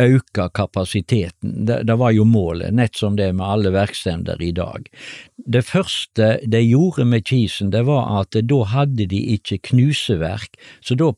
auka 0.00 0.48
kapasiteten. 0.48 1.66
Det, 1.66 1.82
det, 1.82 1.96
var 2.00 2.10
jo 2.16 2.24
målet, 2.24 2.72
nett 2.74 2.96
som 2.96 3.16
det 3.16 3.28
er 3.28 3.36
med 3.36 3.46
alle 3.46 3.72
verksteder 3.74 4.40
i 4.42 4.52
dag. 4.56 4.88
Det 5.36 5.64
første 5.68 6.38
de 6.48 6.62
gjorde 6.64 7.04
med 7.04 7.26
cheesen, 7.28 7.70
det 7.70 7.84
var 7.88 8.08
at 8.22 8.36
da 8.40 8.62
hadde 8.72 9.06
de 9.10 9.20
ikke 9.36 9.60
knuseverk, 9.68 10.56
så 10.80 10.96
da 10.96 11.12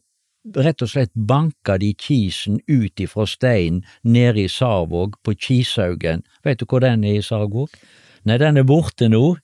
rett 0.60 0.82
og 0.84 0.90
slett 0.90 1.12
banka 1.14 1.78
de 1.80 1.94
kisen 1.96 2.58
ut 2.68 3.00
ifra 3.00 3.26
steinen 3.28 3.84
nede 4.02 4.44
i 4.44 4.48
Sarvåg, 4.50 5.16
på 5.24 5.34
Kishaugen. 5.34 6.24
Vet 6.44 6.60
du 6.60 6.66
hvor 6.68 6.84
den 6.84 7.04
er 7.04 7.20
i 7.20 7.24
Sarvåg? 7.24 7.70
Nei, 8.24 8.38
den 8.40 8.56
er 8.60 8.64
borte 8.64 9.10
nå, 9.12 9.36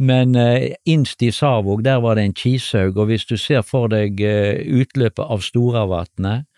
men 0.00 0.36
eh, 0.38 0.72
innst 0.88 1.22
i 1.22 1.30
Savåg, 1.34 1.82
der 1.84 2.00
var 2.04 2.16
det 2.16 2.24
en 2.28 2.36
kishaug, 2.36 2.96
og 2.96 3.10
hvis 3.10 3.26
du 3.28 3.36
ser 3.36 3.64
for 3.66 3.92
deg 3.92 4.22
eh, 4.24 4.62
utløpet 4.80 5.24
av 5.24 5.44
Storavatnet, 5.44 6.48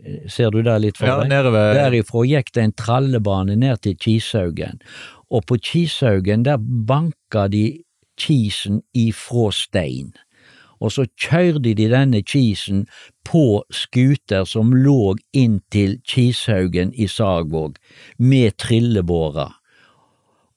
uh, 0.00 0.24
ser 0.32 0.54
du 0.54 0.62
der 0.64 0.80
litt 0.80 1.00
for 1.00 1.10
ja, 1.10 1.18
deg? 1.20 1.50
Ved... 1.52 1.76
Derifra 1.76 2.24
gikk 2.28 2.54
det 2.56 2.64
en 2.64 2.76
trallebane 2.80 3.58
ned 3.60 3.84
til 3.84 3.98
Kishaugen, 4.00 4.80
og 5.28 5.44
på 5.48 5.60
Kishaugen 5.60 6.46
der 6.48 6.60
banka 6.60 7.48
de 7.52 7.66
kisen 8.20 8.80
ifra 8.94 9.48
stein 9.52 10.14
og 10.84 10.92
så 10.92 11.06
kjørte 11.16 11.72
de 11.72 11.88
denne 11.88 12.20
kisen 12.26 12.84
på 13.24 13.64
skuter 13.72 14.44
som 14.48 14.74
lå 14.76 15.14
inn 15.32 15.60
til 15.72 15.98
Kishaugen 16.04 16.92
i 16.94 17.08
Sagvåg, 17.08 17.78
med 18.18 18.58
trillebårer. 18.60 19.54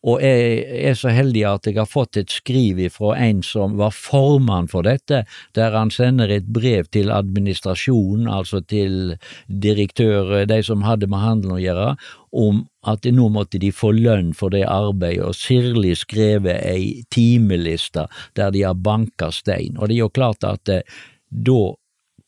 Og 0.07 0.21
jeg 0.23 0.61
er 0.87 0.95
så 0.95 1.11
heldig 1.11 1.43
at 1.49 1.67
jeg 1.67 1.75
har 1.75 1.89
fått 1.89 2.19
et 2.21 2.31
skriv 2.31 2.79
fra 2.93 3.11
en 3.19 3.41
som 3.43 3.75
var 3.79 3.91
formann 3.95 4.69
for 4.71 4.87
dette, 4.87 5.23
der 5.57 5.75
han 5.75 5.91
sender 5.91 6.31
et 6.31 6.47
brev 6.53 6.87
til 6.95 7.11
administrasjonen, 7.11 8.29
altså 8.31 8.61
til 8.63 9.17
direktør, 9.47 10.45
de 10.47 10.61
som 10.63 10.85
hadde 10.87 11.09
med 11.11 11.23
handelen 11.23 11.57
å 11.57 11.61
gjøre, 11.61 11.89
om 12.37 12.63
at 12.87 13.07
nå 13.11 13.27
måtte 13.33 13.59
de 13.59 13.73
få 13.75 13.91
lønn 13.97 14.31
for 14.37 14.53
det 14.53 14.63
arbeidet, 14.69 15.25
og 15.27 15.35
sirlig 15.35 15.97
skrevet 16.03 16.63
ei 16.63 17.03
timeliste 17.11 18.07
der 18.37 18.55
de 18.55 18.63
har 18.63 18.79
banka 18.79 19.31
stein. 19.35 19.75
Og 19.75 19.89
det 19.89 19.97
er 19.97 20.05
jo 20.05 20.13
klart 20.13 20.47
at 20.47 20.71
eh, 20.71 20.97
da 21.27 21.75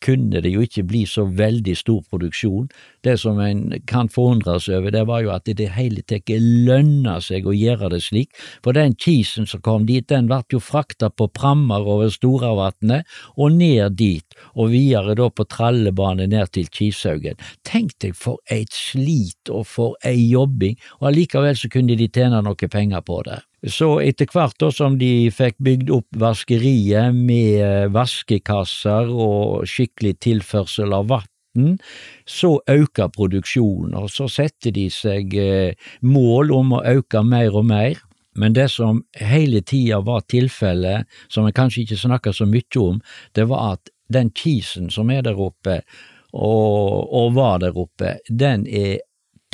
kunne 0.03 0.41
det 0.44 0.51
jo 0.53 0.63
ikke 0.63 0.86
bli 0.88 1.03
så 1.10 1.25
veldig 1.25 1.75
stor 1.77 2.01
produksjon. 2.10 2.70
Det 3.03 3.15
som 3.20 3.39
en 3.44 3.74
kan 3.88 4.10
forundres 4.12 4.70
over, 4.72 4.91
det 4.91 5.06
var 5.08 5.24
jo 5.24 5.34
at 5.34 5.46
det 5.46 5.58
i 5.58 5.60
det 5.63 5.70
hele 5.75 6.03
tatt 6.08 6.32
lønna 6.39 7.18
seg 7.24 7.48
å 7.48 7.56
gjøre 7.56 7.91
det 7.94 8.01
slik, 8.06 8.32
for 8.63 8.77
den 8.77 8.96
kisen 9.00 9.48
som 9.50 9.63
kom 9.65 9.88
dit, 9.89 10.08
den 10.10 10.29
ble 10.29 10.41
jo 10.53 10.62
frakta 10.63 11.10
på 11.10 11.29
prammer 11.36 11.88
over 11.88 12.12
Storavatnet 12.13 13.08
og 13.36 13.58
ned 13.58 13.98
dit, 14.00 14.39
og 14.56 14.72
videre 14.74 15.18
da 15.20 15.29
på 15.29 15.48
trallebane 15.50 16.29
ned 16.29 16.53
til 16.56 16.70
Kishaugen. 16.72 17.39
Tenk 17.68 17.98
deg 18.03 18.15
for 18.15 18.39
et 18.51 18.74
slit 18.75 19.51
og 19.51 19.68
for 19.68 20.00
ei 20.06 20.29
jobbing, 20.29 20.79
og 21.00 21.12
allikevel 21.12 21.58
så 21.58 21.72
kunne 21.72 21.98
de 22.00 22.08
tjene 22.08 22.44
noe 22.46 22.72
penger 22.72 23.03
på 23.06 23.24
det. 23.27 23.41
Så 23.68 23.98
etter 24.00 24.30
hvert 24.32 24.56
da 24.62 24.70
som 24.72 24.96
de 25.00 25.28
fikk 25.36 25.58
bygd 25.63 25.89
opp 25.92 26.20
vaskeriet 26.22 27.16
med 27.16 27.60
eh, 27.60 27.88
vaskekasser 27.92 29.12
og 29.12 29.66
skikkelig 29.68 30.16
tilførsel 30.24 30.96
av 30.96 31.10
vann, 31.12 31.74
så 32.24 32.54
øker 32.72 33.12
produksjonen, 33.12 33.98
og 34.00 34.08
så 34.13 34.30
setter 34.32 34.72
de 34.75 34.88
seg 34.94 35.36
eh, 35.36 35.89
mål 36.01 36.54
om 36.56 36.78
å 36.78 36.86
øke 36.88 37.24
mer 37.28 37.58
og 37.60 37.68
mer. 37.68 38.00
Men 38.39 38.56
det 38.56 38.70
som 38.72 39.01
hele 39.20 39.60
tida 39.68 40.00
var 40.06 40.24
tilfellet, 40.32 41.10
som 41.28 41.48
en 41.50 41.56
kanskje 41.56 41.84
ikke 41.84 42.00
snakker 42.00 42.36
så 42.36 42.48
mye 42.48 42.80
om, 42.80 43.01
det 43.36 43.50
var 43.50 43.74
at 43.74 43.92
den 44.08 44.32
kisen 44.32 44.88
som 44.94 45.12
er 45.12 45.25
der 45.25 45.36
oppe, 45.36 45.82
og, 46.32 47.10
og 47.12 47.34
var 47.36 47.60
der 47.60 47.75
oppe, 47.75 48.20
den 48.30 48.63
er 48.70 49.01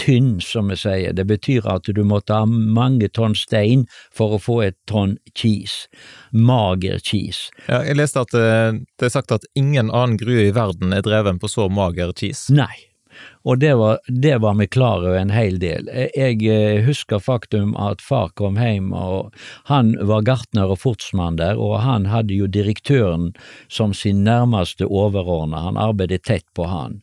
tynn, 0.02 0.42
som 0.42 0.72
vi 0.72 0.78
sier. 0.80 1.14
Det 1.14 1.26
betyr 1.30 1.68
at 1.72 1.88
du 1.88 2.04
måtte 2.08 2.36
ha 2.36 2.46
mange 2.46 3.10
tonn 3.16 3.36
stein 3.38 3.86
for 4.14 4.36
å 4.36 4.42
få 4.42 4.62
et 4.68 4.78
tonn 4.90 5.18
kis. 5.34 5.86
Mager 6.32 7.00
kis. 7.04 7.50
Ja, 7.68 7.84
jeg 7.88 8.00
leste 8.00 8.26
at 8.26 8.34
det, 8.36 8.44
eh, 8.46 9.06
er 9.06 9.14
sagt 9.14 9.32
at 9.32 9.48
ingen 9.56 9.92
annen 9.92 10.18
grue 10.18 10.50
i 10.50 10.56
verden 10.56 10.94
er 10.94 11.06
dreven 11.06 11.40
på 11.40 11.52
så 11.52 11.70
mager 11.70 12.14
kis. 12.14 12.48
Nei. 12.50 12.96
Og 13.44 13.60
det 13.60 13.74
var, 13.80 14.00
det 14.08 14.38
var 14.42 14.56
vi 14.60 14.68
klar 14.68 15.04
over 15.06 15.18
en 15.18 15.32
hel 15.32 15.60
del. 15.62 15.88
Jeg 16.16 16.42
eh, 16.50 16.82
husker 16.86 17.22
faktum 17.24 17.76
at 17.80 18.02
far 18.04 18.34
kom 18.36 18.58
hjem, 18.60 18.92
og 18.94 19.36
han 19.70 19.94
var 20.02 20.26
gartner 20.28 20.74
og 20.74 20.82
fortsmann 20.82 21.40
der, 21.40 21.60
og 21.62 21.80
han 21.86 22.10
hadde 22.12 22.36
jo 22.36 22.50
direktøren 22.52 23.32
som 23.68 23.94
sin 23.94 24.24
nærmeste 24.26 24.90
overordna, 24.90 25.64
han 25.70 25.80
arbeidet 25.80 26.26
tett 26.26 26.48
på 26.58 26.68
han. 26.72 27.02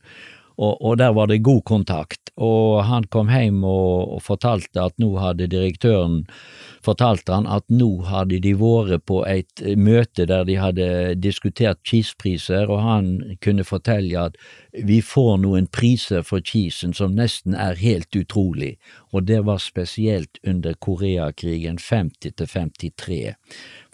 Og, 0.57 0.83
og, 0.83 0.99
der 0.99 1.13
var 1.17 1.27
det 1.31 1.43
god 1.45 1.63
kontakt. 1.65 2.31
Og 2.37 2.85
han 2.85 3.05
kom 3.13 3.31
hjem 3.33 3.65
og, 3.65 4.17
og 4.17 4.23
fortalte 4.23 4.83
at 4.83 4.99
nå 5.01 5.15
hadde 5.21 5.51
direktøren 5.53 6.23
fortalt 6.83 7.31
han 7.31 7.47
at 7.47 7.65
nå 7.71 7.89
hadde 8.09 8.41
de 8.43 8.53
vært 8.59 9.05
på 9.07 9.23
et 9.29 9.63
møte 9.79 10.27
der 10.29 10.45
de 10.49 10.59
hadde 10.59 10.89
diskutert 11.23 11.81
cheesepriser, 11.87 12.71
og 12.71 12.83
han 12.83 13.11
kunne 13.45 13.67
fortelle 13.67 14.27
at 14.27 14.39
vi 14.73 15.01
får 15.05 15.37
noen 15.45 15.69
priser 15.73 16.25
for 16.27 16.43
cheesen 16.45 16.95
som 16.97 17.15
nesten 17.19 17.55
er 17.55 17.79
helt 17.79 18.15
utrolig, 18.19 18.77
og 19.13 19.29
det 19.31 19.43
var 19.47 19.63
spesielt 19.63 20.41
under 20.47 20.75
Koreakrigen 20.75 21.79
50 21.79 22.35
til 22.35 22.49
53, 22.49 23.35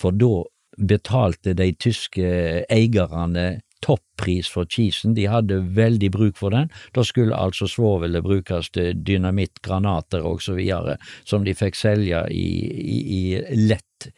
for 0.00 0.16
da 0.16 0.46
betalte 0.78 1.56
de 1.58 1.72
tyske 1.74 2.28
eierne 2.70 3.48
toppris 3.84 4.48
for 4.50 4.68
cheesen, 4.70 5.14
de 5.14 5.28
hadde 5.30 5.60
veldig 5.76 6.10
bruk 6.14 6.38
for 6.38 6.54
den. 6.54 6.70
Da 6.96 7.04
skulle 7.06 7.36
altså 7.36 7.68
svovelet 7.70 8.24
brukes 8.24 8.70
til 8.74 8.96
dynamitt, 9.06 9.62
granater 9.62 10.24
videre, 10.56 10.98
som 11.24 11.44
de 11.44 11.54
fikk 11.54 11.78
selge 11.78 12.24
i, 12.30 12.48
i, 12.78 12.98
i 13.18 13.22
lett 13.68 14.10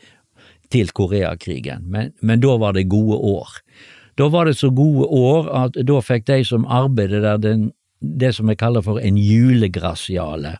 til 0.71 0.93
Koreakrigen. 0.95 1.87
Men, 1.91 2.13
men 2.23 2.41
da 2.41 2.57
var 2.61 2.77
det 2.77 2.89
gode 2.91 3.19
år. 3.19 3.59
Da 4.19 4.29
var 4.29 4.47
det 4.47 4.59
så 4.59 4.71
gode 4.71 5.07
år 5.07 5.51
at 5.65 5.79
da 5.87 6.01
fikk 6.05 6.27
de 6.29 6.43
som 6.45 6.67
arbeidet 6.69 7.23
der 7.25 7.39
den 7.41 7.71
det 8.01 8.33
som 8.35 8.49
jeg 8.49 8.59
kaller 8.61 8.85
for 8.85 9.01
en 9.01 9.19
julegrasiale, 9.21 10.55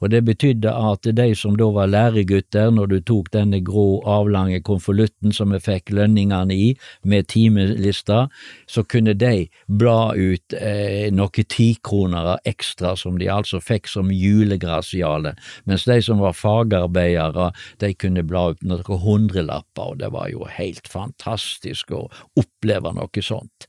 og 0.00 0.10
det 0.12 0.22
betydde 0.26 0.70
at 0.70 1.08
de 1.16 1.26
som 1.38 1.56
da 1.58 1.66
var 1.74 1.90
læregutter, 1.90 2.70
når 2.70 2.90
du 2.92 2.96
tok 3.00 3.32
denne 3.34 3.60
grå, 3.64 3.98
avlange 4.06 4.60
konvolutten 4.66 5.34
som 5.34 5.52
vi 5.54 5.60
fikk 5.62 5.90
lønningene 5.94 6.54
i, 6.54 6.68
med 7.02 7.28
timelista, 7.32 8.28
så 8.70 8.84
kunne 8.86 9.16
de 9.18 9.48
bla 9.66 10.14
ut 10.14 10.56
eh, 10.58 11.10
noen 11.14 11.50
tikroner 11.50 12.34
ekstra 12.46 12.94
som 12.98 13.18
de 13.18 13.28
altså 13.32 13.60
fikk 13.62 13.90
som 13.90 14.12
julegrasiale, 14.14 15.34
mens 15.66 15.88
de 15.90 16.00
som 16.04 16.22
var 16.22 16.38
fagarbeidere, 16.38 17.50
de 17.82 17.94
kunne 17.98 18.24
bla 18.26 18.50
ut 18.54 18.62
noen 18.62 19.04
hundrelapper, 19.04 19.94
og 19.94 20.02
det 20.02 20.12
var 20.14 20.30
jo 20.30 20.46
helt 20.46 20.88
fantastisk 20.90 21.94
å 21.94 22.06
oppleve 22.38 22.94
noe 22.94 23.24
sånt. 23.24 23.68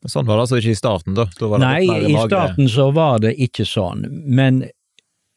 Men 0.00 0.12
sånn 0.12 0.28
var 0.28 0.38
det 0.38 0.46
altså 0.46 0.60
ikke 0.60 0.74
i 0.74 0.80
starten, 0.80 1.16
da? 1.16 1.28
da 1.40 1.62
Nei, 1.62 1.84
i 2.10 2.16
starten 2.26 2.68
så 2.70 2.90
var 2.96 3.22
det 3.24 3.34
ikke 3.40 3.66
sånn, 3.68 4.06
men 4.10 4.64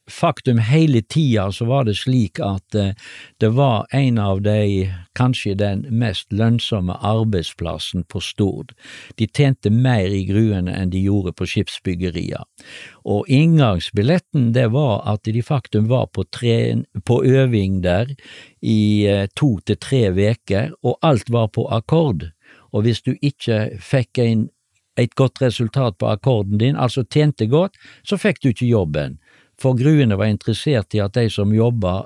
faktum 0.09 0.57
hele 0.57 1.01
tida 1.01 1.51
så 1.51 1.65
var 1.65 1.85
det 1.87 1.95
slik 1.95 2.39
at 2.43 2.75
uh, 2.75 2.91
det 3.39 3.49
var 3.55 3.85
en 3.91 4.17
av 4.19 4.41
de, 4.41 4.91
kanskje 5.15 5.55
den 5.55 5.85
mest 5.93 6.31
lønnsomme 6.33 6.95
arbeidsplassen 7.05 8.03
på 8.09 8.19
Stord. 8.19 8.73
De 9.15 9.27
tjente 9.27 9.69
mer 9.69 10.11
i 10.11 10.23
gruene 10.27 10.73
enn 10.73 10.91
de 10.91 11.03
gjorde 11.05 11.35
på 11.37 11.47
skipsbyggeria. 11.47 12.43
Og 13.05 13.29
inngangsbilletten 13.29 14.51
det 14.57 14.69
var 14.73 15.03
at 15.07 15.23
de 15.23 15.43
faktum 15.43 15.87
var 15.91 16.09
på, 16.11 16.25
tre, 16.25 16.83
på 17.05 17.21
øving 17.23 17.81
der 17.85 18.15
i 18.61 19.07
uh, 19.07 19.25
to 19.39 19.55
til 19.63 19.79
tre 19.79 20.07
veker, 20.15 20.73
og 20.83 20.97
alt 21.01 21.31
var 21.31 21.51
på 21.55 21.69
akkord 21.71 22.31
og 22.73 22.85
hvis 22.85 23.03
du 23.05 23.13
ikke 23.21 23.77
fikk 23.81 24.19
en, 24.23 24.47
et 24.99 25.13
godt 25.17 25.41
resultat 25.41 25.97
på 26.01 26.09
akkorden 26.09 26.59
din, 26.61 26.75
altså 26.75 27.05
tjente 27.05 27.47
godt, 27.49 27.77
så 28.05 28.17
fikk 28.17 28.41
du 28.43 28.51
ikke 28.51 28.69
jobben, 28.69 29.19
for 29.61 29.77
gruene 29.77 30.17
var 30.17 30.31
interessert 30.33 30.95
i 30.97 31.01
at 31.03 31.15
de 31.17 31.29
som 31.31 31.53
jobba, 31.53 32.03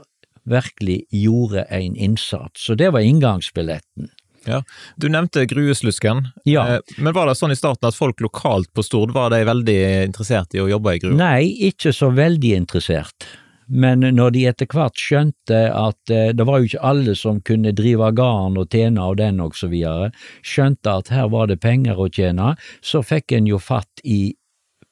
virkelig 0.47 1.01
gjorde 1.12 1.65
en 1.75 1.95
innsats, 2.00 2.62
så 2.63 2.75
det 2.79 2.93
var 2.95 3.03
inngangsbilletten. 3.03 4.07
Ja, 4.47 4.62
Du 4.95 5.09
nevnte 5.12 5.43
grueslusken, 5.45 6.29
ja. 6.47 6.77
Eh, 6.77 6.93
men 7.03 7.12
var 7.12 7.27
det 7.27 7.36
sånn 7.36 7.51
i 7.51 7.57
starten 7.59 7.89
at 7.89 7.97
folk 7.97 8.21
lokalt 8.24 8.69
på 8.71 8.86
Stord 8.86 9.12
var 9.12 9.33
de 9.36 9.41
veldig 9.43 9.79
interessert 10.05 10.55
i 10.55 10.62
å 10.63 10.69
jobbe 10.71 10.95
i 10.95 11.01
grua? 11.03 11.17
Nei, 11.19 11.41
ikke 11.67 11.91
så 11.91 12.13
veldig 12.15 12.53
interessert 12.62 13.27
men 13.67 14.05
når 14.15 14.33
de 14.36 14.45
etter 14.50 14.69
hvert 14.71 14.97
skjønte 15.00 15.59
at 15.75 16.13
eh, 16.13 16.32
det 16.36 16.47
var 16.47 16.60
jo 16.60 16.71
ikke 16.71 16.88
alle 16.89 17.15
som 17.19 17.41
kunne 17.45 17.75
drive 17.75 18.10
garn 18.15 18.58
og 18.60 18.71
tjene 18.73 19.03
av 19.03 19.17
den 19.19 19.41
og 19.43 19.56
så 19.60 19.69
videre, 19.71 20.12
skjønte 20.41 20.97
at 21.01 21.12
her 21.13 21.30
var 21.34 21.51
det 21.51 21.60
penger 21.63 21.99
å 21.99 22.10
tjene, 22.10 22.56
så 22.82 23.03
fikk 23.06 23.36
en 23.38 23.49
jo 23.49 23.60
fatt 23.62 24.03
i 24.03 24.36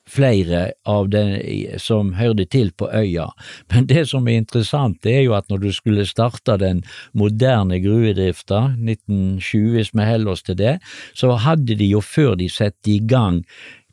flere 0.05 0.71
av 0.85 1.07
de 1.09 1.77
som 1.81 2.11
hørte 2.13 2.45
til 2.51 2.69
på 2.77 2.89
øya. 2.93 3.29
Men 3.73 3.87
det 3.89 4.05
som 4.11 4.27
er 4.27 4.37
interessant, 4.37 4.99
det 5.03 5.15
er 5.17 5.23
jo 5.25 5.33
at 5.37 5.49
når 5.49 5.63
du 5.63 5.71
skulle 5.73 6.05
starte 6.05 6.59
den 6.61 6.83
moderne 7.17 7.79
gruvedrifta, 7.81 8.75
1920 8.77 9.79
hvis 9.79 9.93
vi 9.95 10.05
holder 10.05 10.35
oss 10.35 10.45
til 10.45 10.59
det, 10.61 10.75
så 11.17 11.33
hadde 11.41 11.79
de 11.79 11.89
jo 11.89 12.03
før 12.05 12.35
de 12.37 12.49
satte 12.51 12.93
i 12.93 12.99
gang 13.01 13.41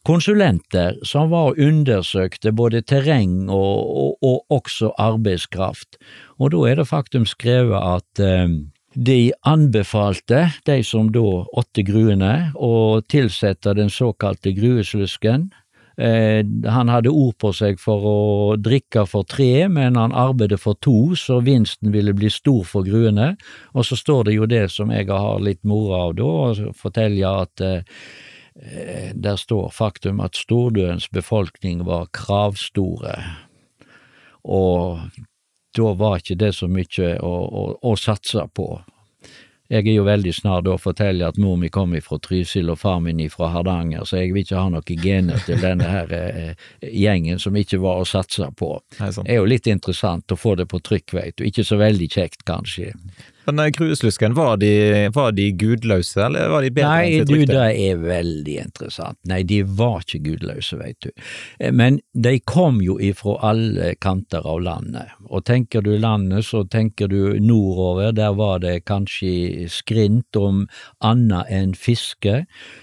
konsulenter 0.07 0.99
som 1.07 1.31
var 1.31 1.53
og 1.53 1.63
undersøkte 1.63 2.53
både 2.53 2.83
terreng 2.83 3.49
og, 3.49 3.97
og, 4.03 4.13
og, 4.23 4.45
også 4.51 4.93
arbeidskraft, 4.99 5.99
og 6.39 6.53
da 6.55 6.63
er 6.71 6.81
det 6.81 6.89
faktum 6.91 7.27
skrevet 7.29 7.79
at 7.79 8.23
eh, 8.23 8.61
de 8.95 9.33
anbefalte, 9.49 10.47
de 10.67 10.83
som 10.85 11.09
da 11.13 11.25
åtte 11.57 11.85
gruene, 11.87 12.53
å 12.55 13.01
tilsette 13.09 13.75
den 13.79 13.91
såkalte 13.91 14.53
grueslusken. 14.53 15.49
Eh, 15.97 16.43
han 16.69 16.91
hadde 16.93 17.13
ord 17.13 17.37
på 17.41 17.53
seg 17.57 17.81
for 17.81 18.05
å 18.09 18.21
drikke 18.61 19.05
for 19.09 19.29
tre, 19.29 19.69
men 19.69 19.97
han 20.01 20.13
arbeidet 20.17 20.61
for 20.61 20.77
to, 20.81 21.15
så 21.17 21.41
vinsten 21.45 21.93
ville 21.93 22.15
bli 22.17 22.31
stor 22.33 22.65
for 22.69 22.85
gruene. 22.87 23.35
Og 23.73 23.87
så 23.89 23.97
står 23.97 24.29
det 24.29 24.37
jo 24.37 24.51
det 24.51 24.67
som 24.73 24.93
jeg 24.93 25.09
har 25.09 25.41
litt 25.41 25.63
moro 25.69 25.97
av 25.99 26.15
da, 26.19 26.29
og 26.29 26.77
forteller 26.81 27.47
at 27.47 27.65
eh, 27.65 28.05
der 28.55 29.37
står 29.41 29.71
faktum 29.73 30.21
at 30.21 30.37
stordøens 30.37 31.09
befolkning 31.09 31.87
var 31.89 32.11
kravstore, 32.13 33.17
og 34.45 35.01
da 35.77 35.93
var 35.97 36.21
ikke 36.21 36.37
det 36.37 36.53
så 36.57 36.69
mye 36.69 37.15
å, 37.25 37.33
å, 37.33 37.63
å 37.81 37.95
satse 37.97 38.45
på. 38.55 38.69
Jeg 39.73 39.87
er 39.89 39.95
jo 39.95 40.03
veldig 40.05 40.33
snart 40.37 40.67
å 40.69 40.75
fortelle 40.77 41.25
at 41.25 41.39
mor 41.41 41.57
mi 41.57 41.71
kom 41.73 41.95
fra 42.05 42.19
Trysil 42.21 42.69
og 42.69 42.83
far 42.83 42.99
min 43.01 43.23
fra 43.33 43.49
Hardanger, 43.55 44.05
så 44.05 44.19
jeg 44.21 44.35
vil 44.35 44.45
ikke 44.45 44.61
ha 44.61 44.69
noen 44.69 45.01
gener 45.01 45.41
til 45.47 45.63
denne 45.63 45.89
her 45.89 46.13
eh, 46.13 46.67
gjengen 46.85 47.41
som 47.41 47.57
ikke 47.57 47.81
var 47.81 48.03
å 48.03 48.09
satse 48.09 48.51
på. 48.59 48.75
Det 48.99 49.33
er 49.33 49.41
jo 49.41 49.49
litt 49.49 49.71
interessant 49.73 50.35
å 50.35 50.37
få 50.37 50.59
det 50.61 50.67
på 50.69 50.83
trykk, 50.85 51.15
veit 51.17 51.39
du. 51.39 51.47
Ikke 51.49 51.65
så 51.65 51.81
veldig 51.81 52.11
kjekt, 52.13 52.45
kanskje. 52.45 52.93
Men 53.45 53.73
Krueslusken, 53.73 54.35
var 54.35 54.57
de, 54.57 55.09
var 55.15 55.33
de 55.33 55.49
gudløse, 55.59 56.21
eller 56.23 56.49
var 56.53 56.63
de 56.63 56.71
bedre 56.71 56.91
Nei, 56.91 57.07
enn 57.07 57.27
sitt 57.27 57.33
rykte? 57.35 57.57
Nei, 57.57 57.73
det 57.73 57.89
er 57.89 58.03
veldig 58.03 58.57
interessant. 58.63 59.19
Nei, 59.29 59.41
de 59.49 59.61
var 59.81 60.05
ikke 60.05 60.23
gudløse, 60.29 60.79
veit 60.79 60.99
du. 61.03 61.11
Eh, 61.59 61.73
men 61.75 61.99
de 62.13 62.37
kom 62.47 62.81
jo 62.85 62.99
ifra 63.03 63.39
alle 63.53 63.95
kanter 64.03 64.47
av 64.47 64.63
landet. 64.63 65.17
Og 65.31 65.45
tenker 65.49 65.83
du 65.85 65.95
landet, 65.97 66.47
så 66.47 66.63
tenker 66.69 67.11
du 67.11 67.41
nordover, 67.43 68.13
der 68.17 68.37
var 68.39 68.63
det 68.63 68.83
kanskje 68.91 69.69
skrint 69.73 70.39
om 70.39 70.67
annet 71.03 71.51
enn 71.51 71.77
fiske 71.79 72.43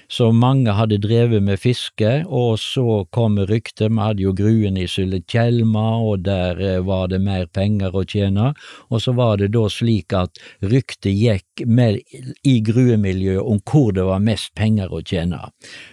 så 0.09 0.31
mange 0.33 0.73
hadde 0.73 0.97
drevet 0.97 1.43
med 1.45 1.59
fiske, 1.61 2.09
og 2.25 2.57
så 2.57 3.03
kom 3.13 3.37
ryktet, 3.45 3.91
vi 3.93 4.01
hadde 4.01 4.23
jo 4.23 4.33
gruen 4.33 4.77
i 4.81 4.87
Sulitjelma, 4.89 5.85
og 6.01 6.23
der 6.25 6.61
eh, 6.65 6.79
var 6.85 7.11
det 7.11 7.19
mer 7.21 7.45
penger 7.53 7.93
å 7.93 8.01
tjene, 8.09 8.47
og 8.89 9.03
så 9.03 9.13
var 9.17 9.37
det 9.37 9.51
da 9.53 9.67
slik 9.69 10.15
at 10.17 10.41
ryktet 10.61 11.13
gikk 11.13 11.63
med, 11.65 11.99
i 12.43 12.59
gruemiljøet 12.65 13.43
om 13.43 13.61
hvor 13.69 13.93
det 13.95 14.05
var 14.07 14.23
mest 14.23 14.53
penger 14.57 14.91
å 14.93 15.01
tjene, 15.01 15.41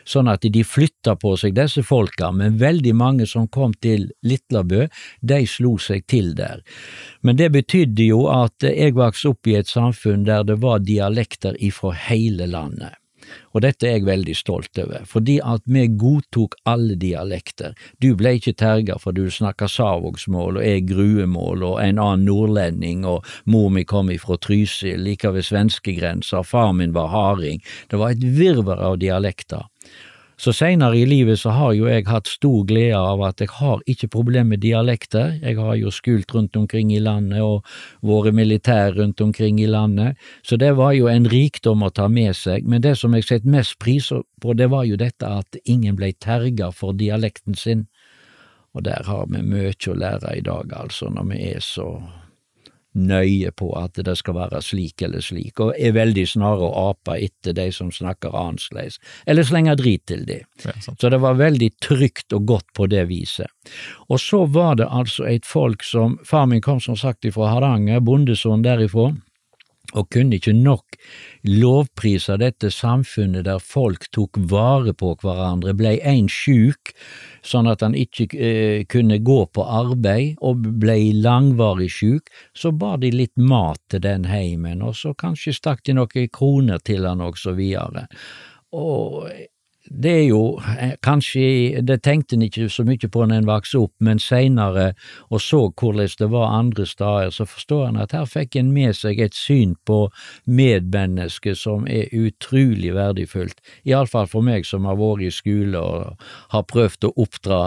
sånn 0.09 0.31
at 0.33 0.47
de 0.47 0.65
flytta 0.65 1.17
på 1.21 1.35
seg 1.41 1.57
disse 1.57 1.85
folka, 1.87 2.31
men 2.33 2.59
veldig 2.61 2.95
mange 2.97 3.27
som 3.31 3.49
kom 3.49 3.75
til 3.83 4.11
Litlabø, 4.27 4.87
de 5.21 5.41
slo 5.51 5.77
seg 5.83 6.07
til 6.11 6.35
der. 6.39 6.63
Men 7.23 7.39
det 7.41 7.53
betydde 7.55 8.11
jo 8.11 8.27
at 8.33 8.67
jeg 8.67 8.97
vokste 8.97 9.35
opp 9.35 9.51
i 9.51 9.59
et 9.61 9.71
samfunn 9.71 10.27
der 10.27 10.47
det 10.47 10.61
var 10.63 10.85
dialekter 10.85 11.59
ifra 11.63 11.95
hele 12.09 12.49
landet. 12.51 12.97
Og 13.55 13.63
dette 13.65 13.89
er 13.89 13.99
jeg 13.99 14.07
veldig 14.09 14.37
stolt 14.37 14.79
over, 14.83 15.05
fordi 15.09 15.39
at 15.45 15.63
vi 15.67 15.87
godtok 15.89 16.57
alle 16.69 16.97
dialekter. 17.01 17.77
Du 18.03 18.13
ble 18.19 18.37
ikke 18.39 18.57
terga 18.59 18.99
for 19.03 19.17
du 19.17 19.27
snakka 19.33 19.69
savågsmål, 19.71 20.61
og 20.61 20.67
jeg 20.67 20.87
gruemål, 20.91 21.65
og 21.67 21.79
en 21.83 22.03
annen 22.03 22.27
nordlending, 22.29 23.07
og 23.09 23.25
mor 23.45 23.71
mi 23.73 23.85
kom 23.85 24.11
ifra 24.13 24.39
Trysil, 24.41 25.01
like 25.03 25.33
ved 25.33 25.47
svenskegrensa, 25.47 26.43
far 26.43 26.73
min 26.73 26.95
var 26.97 27.13
harding. 27.13 27.63
Det 27.91 28.01
var 28.01 28.15
et 28.15 28.29
virvar 28.39 28.83
av 28.83 29.01
dialekter. 29.03 29.67
Så 30.37 30.53
seinere 30.53 30.99
i 31.01 31.07
livet 31.09 31.39
så 31.41 31.55
har 31.57 31.73
jo 31.73 31.87
jeg 31.89 32.05
hatt 32.11 32.29
stor 32.29 32.67
glede 32.69 32.99
av 32.99 33.23
at 33.25 33.41
jeg 33.41 33.49
har 33.57 33.81
ikke 33.89 34.11
problem 34.13 34.51
med 34.53 34.61
dialekter. 34.61 35.39
Jeg 35.41 35.57
har 35.57 35.79
jo 35.81 35.93
skult 35.95 36.35
rundt 36.37 36.59
omkring 36.61 36.93
i 36.93 37.01
landet 37.01 37.41
og 37.41 37.65
vært 38.05 38.37
militær 38.37 38.93
rundt 38.99 39.23
omkring 39.25 39.63
i 39.65 39.69
landet, 39.71 40.21
så 40.45 40.61
det 40.61 40.75
var 40.77 40.93
jo 40.93 41.09
en 41.09 41.25
rikdom 41.33 41.87
å 41.87 41.91
ta 41.91 42.11
med 42.13 42.37
seg. 42.37 42.69
Men 42.69 42.85
det 42.85 42.99
som 43.01 43.17
jeg 43.17 43.25
setter 43.25 43.49
mest 43.49 43.79
pris 43.81 44.11
på, 44.13 44.53
det 44.53 44.69
var 44.69 44.85
jo 44.85 45.01
dette 45.01 45.25
at 45.25 45.57
ingen 45.65 45.97
ble 45.97 46.13
terga 46.21 46.69
for 46.69 46.93
dialekten 46.93 47.57
sin. 47.57 47.87
Og 48.77 48.85
der 48.85 49.09
har 49.09 49.25
vi 49.33 49.41
mye 49.41 49.73
å 49.73 49.97
lære 49.97 50.37
i 50.37 50.45
dag, 50.45 50.69
altså, 50.77 51.09
når 51.09 51.33
vi 51.33 51.43
er 51.55 51.65
så 51.65 51.89
nøye 52.97 53.53
på 53.57 53.71
at 53.79 53.99
det 54.05 54.17
skal 54.19 54.39
være 54.39 54.63
slik 54.65 55.03
eller 55.05 55.23
slik, 55.25 55.61
og 55.61 55.75
er 55.77 55.95
veldig 55.97 56.25
snare 56.29 56.65
å 56.67 56.89
ape 56.91 57.19
etter 57.29 57.57
de 57.57 57.69
som 57.75 57.93
snakker 57.93 58.35
annerledes, 58.37 58.99
eller 59.27 59.47
slenger 59.47 59.79
drit 59.79 60.07
til 60.09 60.25
de. 60.29 60.41
Ja, 60.65 60.75
så 60.87 61.13
det 61.13 61.21
var 61.23 61.39
veldig 61.39 61.71
trygt 61.85 62.33
og 62.37 62.49
godt 62.49 62.69
på 62.77 62.89
det 62.91 63.07
viset. 63.11 63.53
Og 64.09 64.21
så 64.23 64.45
var 64.47 64.81
det 64.81 64.89
altså 64.89 65.27
et 65.29 65.47
folk 65.47 65.85
som 65.85 66.19
Far 66.27 66.47
min 66.49 66.63
kom 66.65 66.81
som 66.81 66.97
sagt 66.97 67.27
ifra 67.29 67.51
Hardanger, 67.51 68.01
bondesønn 68.05 68.65
derifra, 68.65 69.13
og 69.95 70.09
kunne 70.15 70.39
ikke 70.39 70.55
nok 70.57 70.97
lovprise 71.47 72.37
dette 72.41 72.71
samfunnet 72.75 73.47
der 73.47 73.63
folk 73.63 74.09
tok 74.15 74.39
vare 74.51 74.95
på 74.97 75.15
hverandre. 75.23 75.75
Blei 75.77 75.97
en 76.03 76.31
sjuk, 76.33 76.93
sånn 77.47 77.71
at 77.71 77.85
han 77.87 77.97
ikke 77.99 78.29
eh, 78.35 78.85
kunne 78.91 79.21
gå 79.23 79.39
på 79.55 79.65
arbeid, 79.65 80.37
og 80.41 80.67
blei 80.83 81.13
langvarig 81.15 81.91
sjuk, 81.93 82.33
så 82.57 82.73
bar 82.73 82.99
de 83.05 83.13
litt 83.15 83.37
mat 83.37 83.81
til 83.93 84.03
den 84.05 84.27
heimen, 84.31 84.83
og 84.83 84.97
så 84.99 85.15
kanskje 85.15 85.57
stakk 85.57 85.85
de 85.87 85.97
noen 85.97 86.31
kroner 86.33 86.83
til 86.83 87.07
han, 87.07 87.23
og 87.25 87.39
så 87.39 87.55
videre. 87.57 88.07
Og 88.77 89.29
det 89.91 90.13
er 90.13 90.25
jo 90.27 90.59
eh, 90.79 90.95
kanskje 91.05 91.83
Det 91.87 91.99
tenkte 92.03 92.37
en 92.37 92.45
ikke 92.47 92.69
så 92.73 92.85
mye 92.87 93.11
på 93.13 93.25
når 93.25 93.43
en 93.43 93.49
vokste 93.49 93.81
opp, 93.85 93.95
men 94.03 94.21
seinere 94.23 94.93
og 95.31 95.41
så 95.43 95.67
hvordan 95.71 96.09
det 96.19 96.29
var 96.31 96.53
andre 96.55 96.87
steder, 96.87 97.31
så 97.31 97.47
forstår 97.49 97.89
en 97.89 98.01
at 98.03 98.13
her 98.17 98.27
fikk 98.29 98.57
en 98.57 98.73
med 98.75 98.97
seg 98.97 99.21
et 99.21 99.35
syn 99.35 99.75
på 99.87 100.07
medmennesket 100.47 101.59
som 101.59 101.87
er 101.91 102.13
utrolig 102.15 102.93
verdifullt, 102.95 103.61
iallfall 103.85 104.29
for 104.31 104.47
meg 104.47 104.67
som 104.67 104.87
har 104.89 104.99
vært 105.01 105.27
i 105.27 105.33
skole 105.35 105.81
og 105.81 106.29
har 106.55 106.67
prøvd 106.71 107.09
å 107.09 107.15
oppdra 107.27 107.63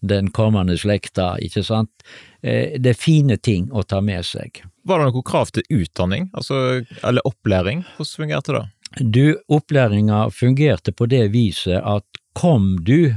den 0.00 0.30
kommende 0.34 0.76
slekta, 0.80 1.34
ikke 1.42 1.64
sant. 1.66 2.04
Eh, 2.42 2.76
det 2.80 2.94
er 2.94 3.00
fine 3.00 3.36
ting 3.36 3.70
å 3.72 3.84
ta 3.84 4.00
med 4.04 4.26
seg. 4.26 4.62
Var 4.88 5.00
det 5.00 5.10
noe 5.10 5.26
krav 5.26 5.52
til 5.54 5.82
utdanning, 5.82 6.30
altså, 6.32 6.80
eller 7.04 7.26
opplæring? 7.28 7.84
Hvordan 7.96 8.16
fungerte 8.16 8.56
det? 8.56 8.66
Du, 8.98 9.38
opplæringa 9.48 10.30
fungerte 10.34 10.92
på 10.92 11.06
det 11.06 11.28
viset 11.30 11.78
at 11.86 12.04
kom 12.34 12.74
du 12.82 13.14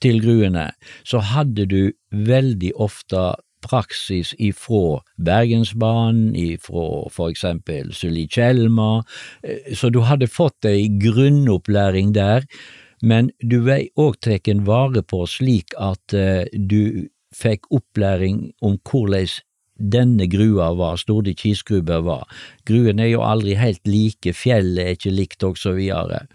til 0.00 0.20
Gruene, 0.24 0.70
så 1.04 1.20
hadde 1.20 1.66
du 1.68 1.92
veldig 2.10 2.72
ofte 2.80 3.34
praksis 3.60 4.32
ifra 4.40 5.02
Bergensbanen, 5.20 6.32
ifra 6.32 7.10
for 7.12 7.28
eksempel 7.28 7.92
Sulitjelma, 7.92 9.02
eh, 9.44 9.74
så 9.76 9.90
du 9.92 10.00
hadde 10.08 10.30
fått 10.30 10.64
ei 10.64 10.88
grunnopplæring 10.88 12.14
der, 12.16 12.48
men 13.02 13.30
du 13.40 13.60
vei 13.64 13.90
òg 14.00 14.16
tatt 14.24 14.48
vare 14.64 15.02
på 15.04 15.26
slik 15.28 15.76
at 15.76 16.16
eh, 16.16 16.48
du 16.52 17.08
fikk 17.36 17.68
opplæring 17.70 18.50
om 18.64 18.80
hvordan 18.88 19.28
denne 19.80 20.28
grua 20.30 20.70
var, 20.76 21.00
Storde 21.00 21.34
kisgrube 21.34 22.00
var. 22.04 22.26
Gruen 22.68 23.00
er 23.00 23.12
jo 23.14 23.24
aldri 23.24 23.56
helt 23.58 23.82
like, 23.88 24.34
fjellet 24.36 24.84
er 24.84 24.98
ikke 24.98 25.14
likt, 25.14 25.42
og 25.46 25.58
så 25.58 25.74
videre. 25.78 26.26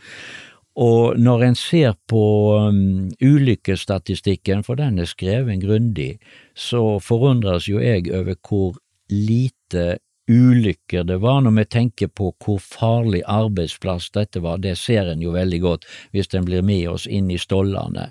Og 0.76 1.16
når 1.16 1.44
en 1.48 1.56
ser 1.56 1.94
på 2.10 2.24
um, 2.68 3.12
ulykkesstatistikken, 3.24 4.66
for 4.68 4.76
den 4.76 5.00
er 5.00 5.08
skrevet 5.08 5.62
grundig, 5.64 6.18
så 6.52 6.98
forundres 7.00 7.70
jo 7.70 7.80
jeg 7.80 8.10
over 8.12 8.36
hvor 8.44 8.76
lite 9.10 10.02
ulykker 10.28 11.06
det 11.06 11.20
var, 11.22 11.44
når 11.46 11.54
vi 11.60 11.66
tenker 11.70 12.10
på 12.10 12.32
hvor 12.44 12.60
farlig 12.60 13.22
arbeidsplass 13.30 14.10
dette 14.18 14.42
var. 14.44 14.58
Det 14.58 14.76
ser 14.78 15.12
en 15.12 15.22
jo 15.22 15.36
veldig 15.36 15.62
godt 15.62 15.86
hvis 16.12 16.34
en 16.34 16.48
blir 16.48 16.66
med 16.66 16.90
oss 16.92 17.06
inn 17.08 17.30
i 17.32 17.40
stollene 17.40 18.10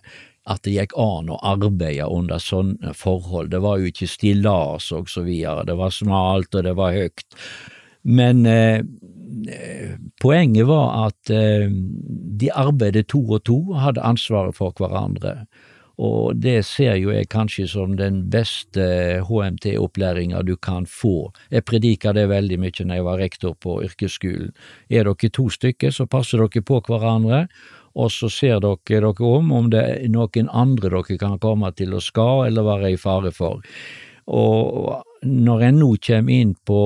at 0.51 0.65
det 0.67 0.75
gikk 0.75 0.97
an 1.01 1.31
å 1.33 1.39
arbeide 1.47 2.09
under 2.13 2.43
sånne 2.43 2.93
forhold. 2.97 3.51
Det 3.55 3.63
var 3.65 3.81
jo 3.81 3.89
ikke 3.89 4.11
stillas 4.11 4.91
og 4.93 5.09
så 5.09 5.25
videre, 5.25 5.65
det 5.69 5.77
var 5.81 5.95
smalt 5.95 6.55
og 6.55 6.67
det 6.67 6.75
var 6.77 6.97
høyt. 6.97 7.25
Men 8.05 8.45
eh, 8.47 8.85
poenget 10.21 10.69
var 10.69 11.07
at 11.07 11.33
eh, 11.33 11.71
de 11.71 12.51
arbeidet 12.53 13.09
to 13.13 13.23
og 13.25 13.47
to, 13.49 13.61
hadde 13.81 14.05
ansvaret 14.05 14.57
for 14.57 14.77
hverandre. 14.77 15.47
Og 16.03 16.35
det 16.43 16.65
ser 16.67 16.97
jo 16.99 17.13
jeg 17.15 17.31
kanskje 17.31 17.69
som 17.71 17.95
den 17.97 18.25
beste 18.31 19.23
HMT-opplæringa 19.29 20.43
du 20.43 20.57
kan 20.57 20.89
få. 20.91 21.31
Jeg 21.55 21.67
predika 21.71 22.13
det 22.13 22.27
veldig 22.33 22.59
mye 22.59 22.87
når 22.87 22.99
jeg 22.99 23.07
var 23.07 23.23
rektor 23.23 23.55
på 23.55 23.79
yrkesskolen. 23.87 24.51
Er 24.91 25.07
dere 25.07 25.31
to 25.31 25.47
stykker, 25.49 25.95
så 25.95 26.09
passer 26.11 26.43
dere 26.43 26.67
på 26.67 26.83
hverandre, 26.89 27.47
og 27.95 28.11
så 28.13 28.31
ser 28.31 28.61
dere 28.61 28.79
dere 28.91 29.29
om 29.29 29.53
om 29.53 29.71
det 29.71 29.83
er 29.83 30.09
noen 30.11 30.51
andre 30.51 30.91
dere 30.91 31.19
kan 31.19 31.39
komme 31.39 31.71
til 31.73 31.95
å 31.95 32.03
ska 32.03 32.47
eller 32.47 32.67
være 32.67 32.95
i 32.95 33.01
fare 33.01 33.33
for. 33.33 33.63
Og 34.27 35.03
når 35.25 35.63
en 35.69 35.79
nå 35.83 35.91
kommer 36.07 36.33
inn 36.33 36.55
på 36.67 36.81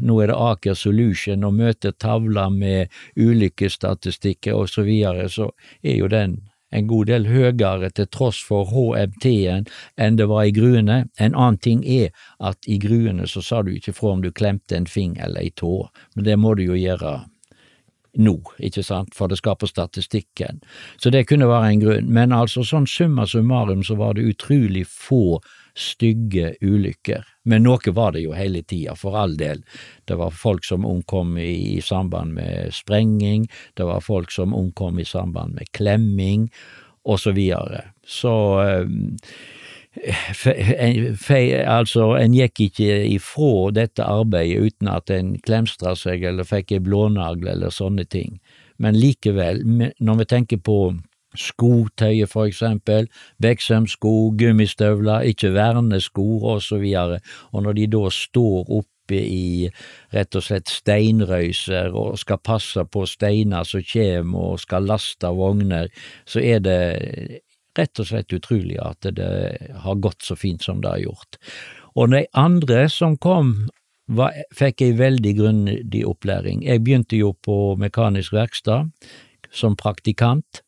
nå 0.00 0.18
er 0.22 0.30
det 0.30 0.36
Aker 0.38 0.76
Solution 0.78 1.44
og 1.44 1.56
møter 1.58 1.92
tavler 1.92 2.50
med 2.54 2.92
ulykkesstatistikker 3.18 4.54
og 4.54 4.68
så 4.70 4.84
videre, 4.86 5.28
så 5.28 5.50
er 5.82 5.98
jo 5.98 6.08
den 6.08 6.38
en 6.70 6.86
god 6.86 7.08
del 7.08 7.26
høyere 7.26 7.90
til 7.96 8.06
tross 8.12 8.38
for 8.44 8.68
HMT-en 8.68 9.66
enn 9.96 10.18
det 10.20 10.28
var 10.28 10.44
i 10.44 10.52
Gruene. 10.52 11.06
En 11.18 11.34
annen 11.34 11.58
ting 11.64 11.80
er 11.82 12.12
at 12.38 12.68
i 12.68 12.78
Gruene 12.78 13.26
så 13.26 13.42
sa 13.42 13.62
du 13.62 13.72
ikke 13.74 13.96
fra 13.96 14.12
om 14.12 14.22
du 14.22 14.30
klemte 14.30 14.76
en 14.76 14.86
fing 14.86 15.16
eller 15.16 15.48
ei 15.48 15.50
tå, 15.56 15.88
men 16.14 16.28
det 16.28 16.36
må 16.38 16.54
du 16.54 16.66
jo 16.68 16.78
gjøre 16.78 17.22
nå, 18.18 18.34
ikke 18.58 18.82
sant, 18.82 19.14
for 19.14 19.30
det 19.30 19.38
skal 19.40 19.56
på 19.58 19.68
statistikken. 19.70 20.60
Så 20.98 21.12
det 21.14 21.26
kunne 21.30 21.48
være 21.48 21.72
en 21.72 21.82
grunn, 21.84 22.10
men 22.12 22.34
altså 22.34 22.64
sånn 22.66 22.88
summa 22.90 23.26
summarum 23.30 23.84
så 23.86 23.98
var 23.98 24.18
det 24.18 24.26
utrolig 24.32 24.84
få 24.90 25.38
stygge 25.78 26.56
ulykker, 26.58 27.22
men 27.46 27.62
noe 27.62 27.92
var 27.94 28.16
det 28.16 28.24
jo 28.24 28.34
hele 28.34 28.64
tida, 28.66 28.96
for 28.98 29.14
all 29.20 29.36
del. 29.38 29.62
Det 30.10 30.18
var 30.18 30.34
folk 30.34 30.66
som 30.66 30.86
omkom 30.88 31.36
i, 31.38 31.78
i 31.78 31.80
samband 31.84 32.34
med 32.34 32.74
sprenging, 32.74 33.46
det 33.78 33.86
var 33.86 34.02
folk 34.02 34.34
som 34.34 34.56
omkom 34.56 34.98
i 34.98 35.06
samband 35.06 35.54
med 35.54 35.70
klemming, 35.78 36.48
og 37.08 37.20
så 37.22 37.32
videre. 37.32 37.86
Så 38.04 38.34
um, 39.96 41.06
altså, 41.66 42.04
en 42.18 42.34
gikk 42.36 42.60
ikke 42.68 42.94
ifra 43.08 43.70
dette 43.74 44.04
arbeidet 44.04 44.72
uten 44.72 44.88
at 44.92 45.10
en 45.10 45.34
klemstra 45.42 45.94
seg 45.98 46.24
eller 46.28 46.48
fikk 46.48 46.76
ei 46.76 46.82
blånagl 46.84 47.48
eller 47.48 47.74
sånne 47.74 48.04
ting. 48.04 48.38
Men 48.78 48.98
likevel, 48.98 49.64
når 49.98 50.20
vi 50.20 50.28
tenker 50.30 50.60
på 50.62 50.78
skotøyet 51.38 52.30
for 52.30 52.48
eksempel, 52.48 53.08
Beksømsko, 53.42 54.12
gummistøvler, 54.38 55.26
ikke 55.28 55.52
vernesko 55.54 56.28
og 56.38 56.62
så 56.62 56.78
videre, 56.82 57.20
og 57.52 57.66
når 57.66 57.76
de 57.78 57.90
da 57.92 58.06
står 58.12 58.70
oppe 58.80 59.18
i 59.18 59.68
rett 60.12 60.36
og 60.36 60.44
slett 60.44 60.68
steinrøyser 60.68 61.94
og 61.96 62.18
skal 62.20 62.40
passe 62.44 62.84
på 62.92 63.06
steiner 63.08 63.64
som 63.64 63.84
kommer 63.92 64.52
og 64.52 64.60
skal 64.60 64.88
laste 64.88 65.30
vogner, 65.32 65.88
så 66.28 66.44
er 66.44 66.64
det 66.64 66.80
rett 67.78 68.02
og 68.02 68.10
slett 68.10 68.34
utrolig 68.34 68.78
at 68.82 69.08
det 69.16 69.32
har 69.84 70.02
gått 70.02 70.26
så 70.26 70.36
fint 70.38 70.64
som 70.64 70.82
det 70.82 70.92
har 70.92 71.04
gjort. 71.06 71.40
Og 71.98 72.12
de 72.12 72.24
andre 72.38 72.86
som 72.92 73.16
kom, 73.16 73.68
var, 74.08 74.36
fikk 74.56 74.82
ei 74.86 74.94
veldig 74.96 75.34
grundig 75.36 76.04
opplæring. 76.08 76.62
Jeg 76.64 76.84
begynte 76.84 77.18
jo 77.18 77.34
på 77.44 77.76
mekanisk 77.80 78.32
verksted 78.36 78.88
som 79.52 79.76
praktikant, 79.76 80.62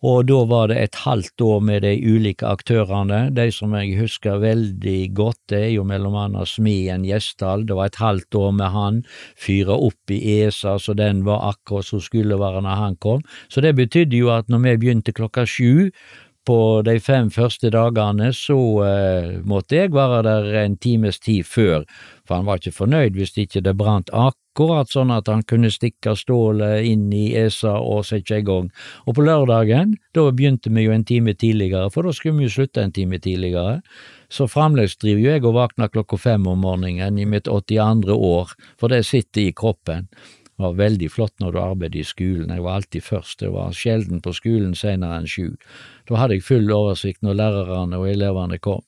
og 0.00 0.30
da 0.30 0.38
var 0.48 0.70
det 0.70 0.78
et 0.80 0.96
halvt 1.02 1.42
år 1.44 1.58
med 1.60 1.82
de 1.84 1.92
ulike 2.00 2.46
aktørene. 2.48 3.18
De 3.36 3.50
som 3.52 3.74
jeg 3.76 3.98
husker 3.98 4.38
veldig 4.40 5.00
godt, 5.12 5.36
det 5.52 5.58
er 5.66 5.72
jo 5.74 5.84
mellom 5.84 6.16
annet 6.16 6.48
smeden 6.48 7.04
Gjesdal. 7.04 7.66
Det 7.68 7.76
var 7.76 7.90
et 7.90 8.00
halvt 8.00 8.38
år 8.40 8.54
med 8.56 8.72
han. 8.72 9.02
Fyra 9.36 9.76
opp 9.76 10.14
i 10.14 10.22
ESA 10.38 10.78
så 10.80 10.96
den 10.96 11.20
var 11.28 11.44
akkurat 11.50 11.90
som 11.90 12.00
skulle 12.00 12.40
være 12.40 12.64
når 12.64 12.80
han 12.80 12.96
kom. 12.96 13.20
Så 13.52 13.60
det 13.60 13.74
betydde 13.76 14.16
jo 14.16 14.32
at 14.32 14.48
når 14.48 14.64
vi 14.64 14.76
begynte 14.86 15.12
klokka 15.12 15.44
sju, 15.44 15.90
på 16.48 16.82
de 16.86 16.96
fem 17.02 17.28
første 17.32 17.70
dagene 17.72 18.30
så 18.36 18.58
eh, 18.86 19.32
måtte 19.46 19.76
jeg 19.76 19.92
være 19.92 20.22
der 20.26 20.48
en 20.62 20.76
times 20.80 21.20
tid 21.20 21.44
før, 21.46 21.84
for 22.24 22.40
han 22.40 22.48
var 22.48 22.60
ikke 22.60 22.78
fornøyd 22.78 23.18
hvis 23.18 23.36
ikke 23.38 23.62
det 23.66 23.76
brant 23.78 24.08
akkurat 24.16 24.90
sånn 24.90 25.12
at 25.14 25.28
han 25.28 25.44
kunne 25.48 25.70
stikke 25.72 26.14
stålet 26.16 26.86
inn 26.88 27.10
i 27.12 27.34
ESA 27.38 27.76
og 27.78 28.06
sette 28.08 28.40
i 28.40 28.46
gang. 28.46 28.70
Og 29.06 29.18
på 29.18 29.26
lørdagen, 29.26 29.94
da 30.16 30.26
begynte 30.32 30.72
vi 30.72 30.86
jo 30.88 30.96
en 30.96 31.06
time 31.06 31.36
tidligere, 31.36 31.92
for 31.92 32.08
da 32.08 32.16
skulle 32.16 32.40
vi 32.40 32.48
jo 32.48 32.56
slutte 32.56 32.82
en 32.82 32.96
time 32.96 33.20
tidligere. 33.20 33.78
Så 34.32 34.48
fremdeles 34.48 34.96
driver 34.96 35.20
jo 35.22 35.32
jeg 35.34 35.44
og 35.44 35.56
våkner 35.58 35.92
klokka 35.92 36.18
fem 36.18 36.46
om 36.48 36.64
morgenen 36.64 37.18
i 37.18 37.28
mitt 37.28 37.50
82. 37.50 38.16
år, 38.16 38.52
for 38.80 38.92
det 38.92 39.04
sitter 39.06 39.48
i 39.48 39.56
kroppen. 39.56 40.08
Det 40.60 40.66
var 40.66 40.74
veldig 40.76 41.06
flott 41.08 41.38
når 41.40 41.54
du 41.54 41.58
arbeidet 41.58 42.02
i 42.02 42.04
skolen, 42.04 42.50
jeg 42.52 42.60
var 42.60 42.74
alltid 42.76 43.00
først, 43.00 43.40
jeg 43.40 43.52
var 43.54 43.70
sjelden 43.72 44.18
på 44.20 44.34
skolen 44.36 44.74
senere 44.76 45.16
enn 45.16 45.28
sju. 45.32 45.54
Da 46.04 46.18
hadde 46.20 46.36
jeg 46.36 46.44
full 46.44 46.68
oversikt 46.76 47.22
når 47.24 47.38
lærerne 47.38 47.96
og 47.96 48.04
elevene 48.10 48.58
kom. 48.60 48.82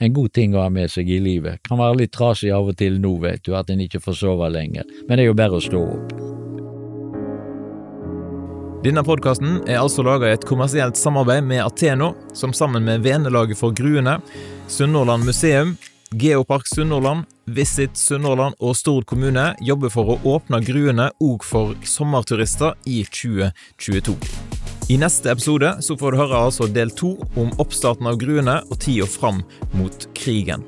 En 0.00 0.14
god 0.16 0.32
ting 0.32 0.56
å 0.56 0.62
ha 0.62 0.70
med 0.72 0.88
seg 0.88 1.10
i 1.12 1.18
livet. 1.20 1.60
Kan 1.68 1.82
være 1.82 1.98
litt 2.00 2.14
trasig 2.16 2.48
av 2.56 2.70
og 2.72 2.78
til 2.80 2.96
nå, 3.02 3.10
vet 3.20 3.44
du, 3.44 3.52
at 3.60 3.68
en 3.68 3.84
ikke 3.84 4.00
får 4.00 4.16
sove 4.22 4.48
lenger, 4.54 4.88
men 5.04 5.20
det 5.20 5.26
er 5.26 5.28
jo 5.28 5.36
bare 5.36 5.60
å 5.60 5.66
stå 5.66 5.82
opp. 5.84 6.16
Denne 8.88 9.04
podkasten 9.04 9.60
er 9.68 9.82
altså 9.82 10.06
laga 10.08 10.30
i 10.30 10.38
et 10.38 10.48
kommersielt 10.48 10.96
samarbeid 10.96 11.44
med 11.44 11.60
Ateno, 11.66 12.14
som 12.32 12.56
sammen 12.56 12.88
med 12.88 13.04
Venelaget 13.04 13.60
for 13.60 13.76
Gruene, 13.76 14.16
Sunnhordland 14.72 15.28
museum, 15.28 15.76
Geopark 16.10 16.66
Sunnhordland, 16.66 17.24
Visit 17.44 17.96
Sunnhordland 17.96 18.56
og 18.64 18.76
Stord 18.76 19.04
kommune 19.10 19.50
jobber 19.60 19.92
for 19.92 20.14
å 20.14 20.16
åpne 20.36 20.62
Gruene 20.64 21.10
òg 21.20 21.44
for 21.44 21.74
sommerturister 21.84 22.78
i 22.88 23.02
2022. 23.04 24.16
I 24.88 24.96
neste 25.02 25.28
episode 25.28 25.74
så 25.84 25.98
får 26.00 26.14
du 26.14 26.20
høre 26.22 26.40
altså 26.48 26.70
del 26.72 26.94
to 26.96 27.12
om 27.36 27.52
oppstarten 27.60 28.08
av 28.08 28.16
Gruene 28.22 28.62
og 28.70 28.80
tida 28.80 29.04
fram 29.04 29.44
mot 29.76 30.08
krigen. 30.16 30.64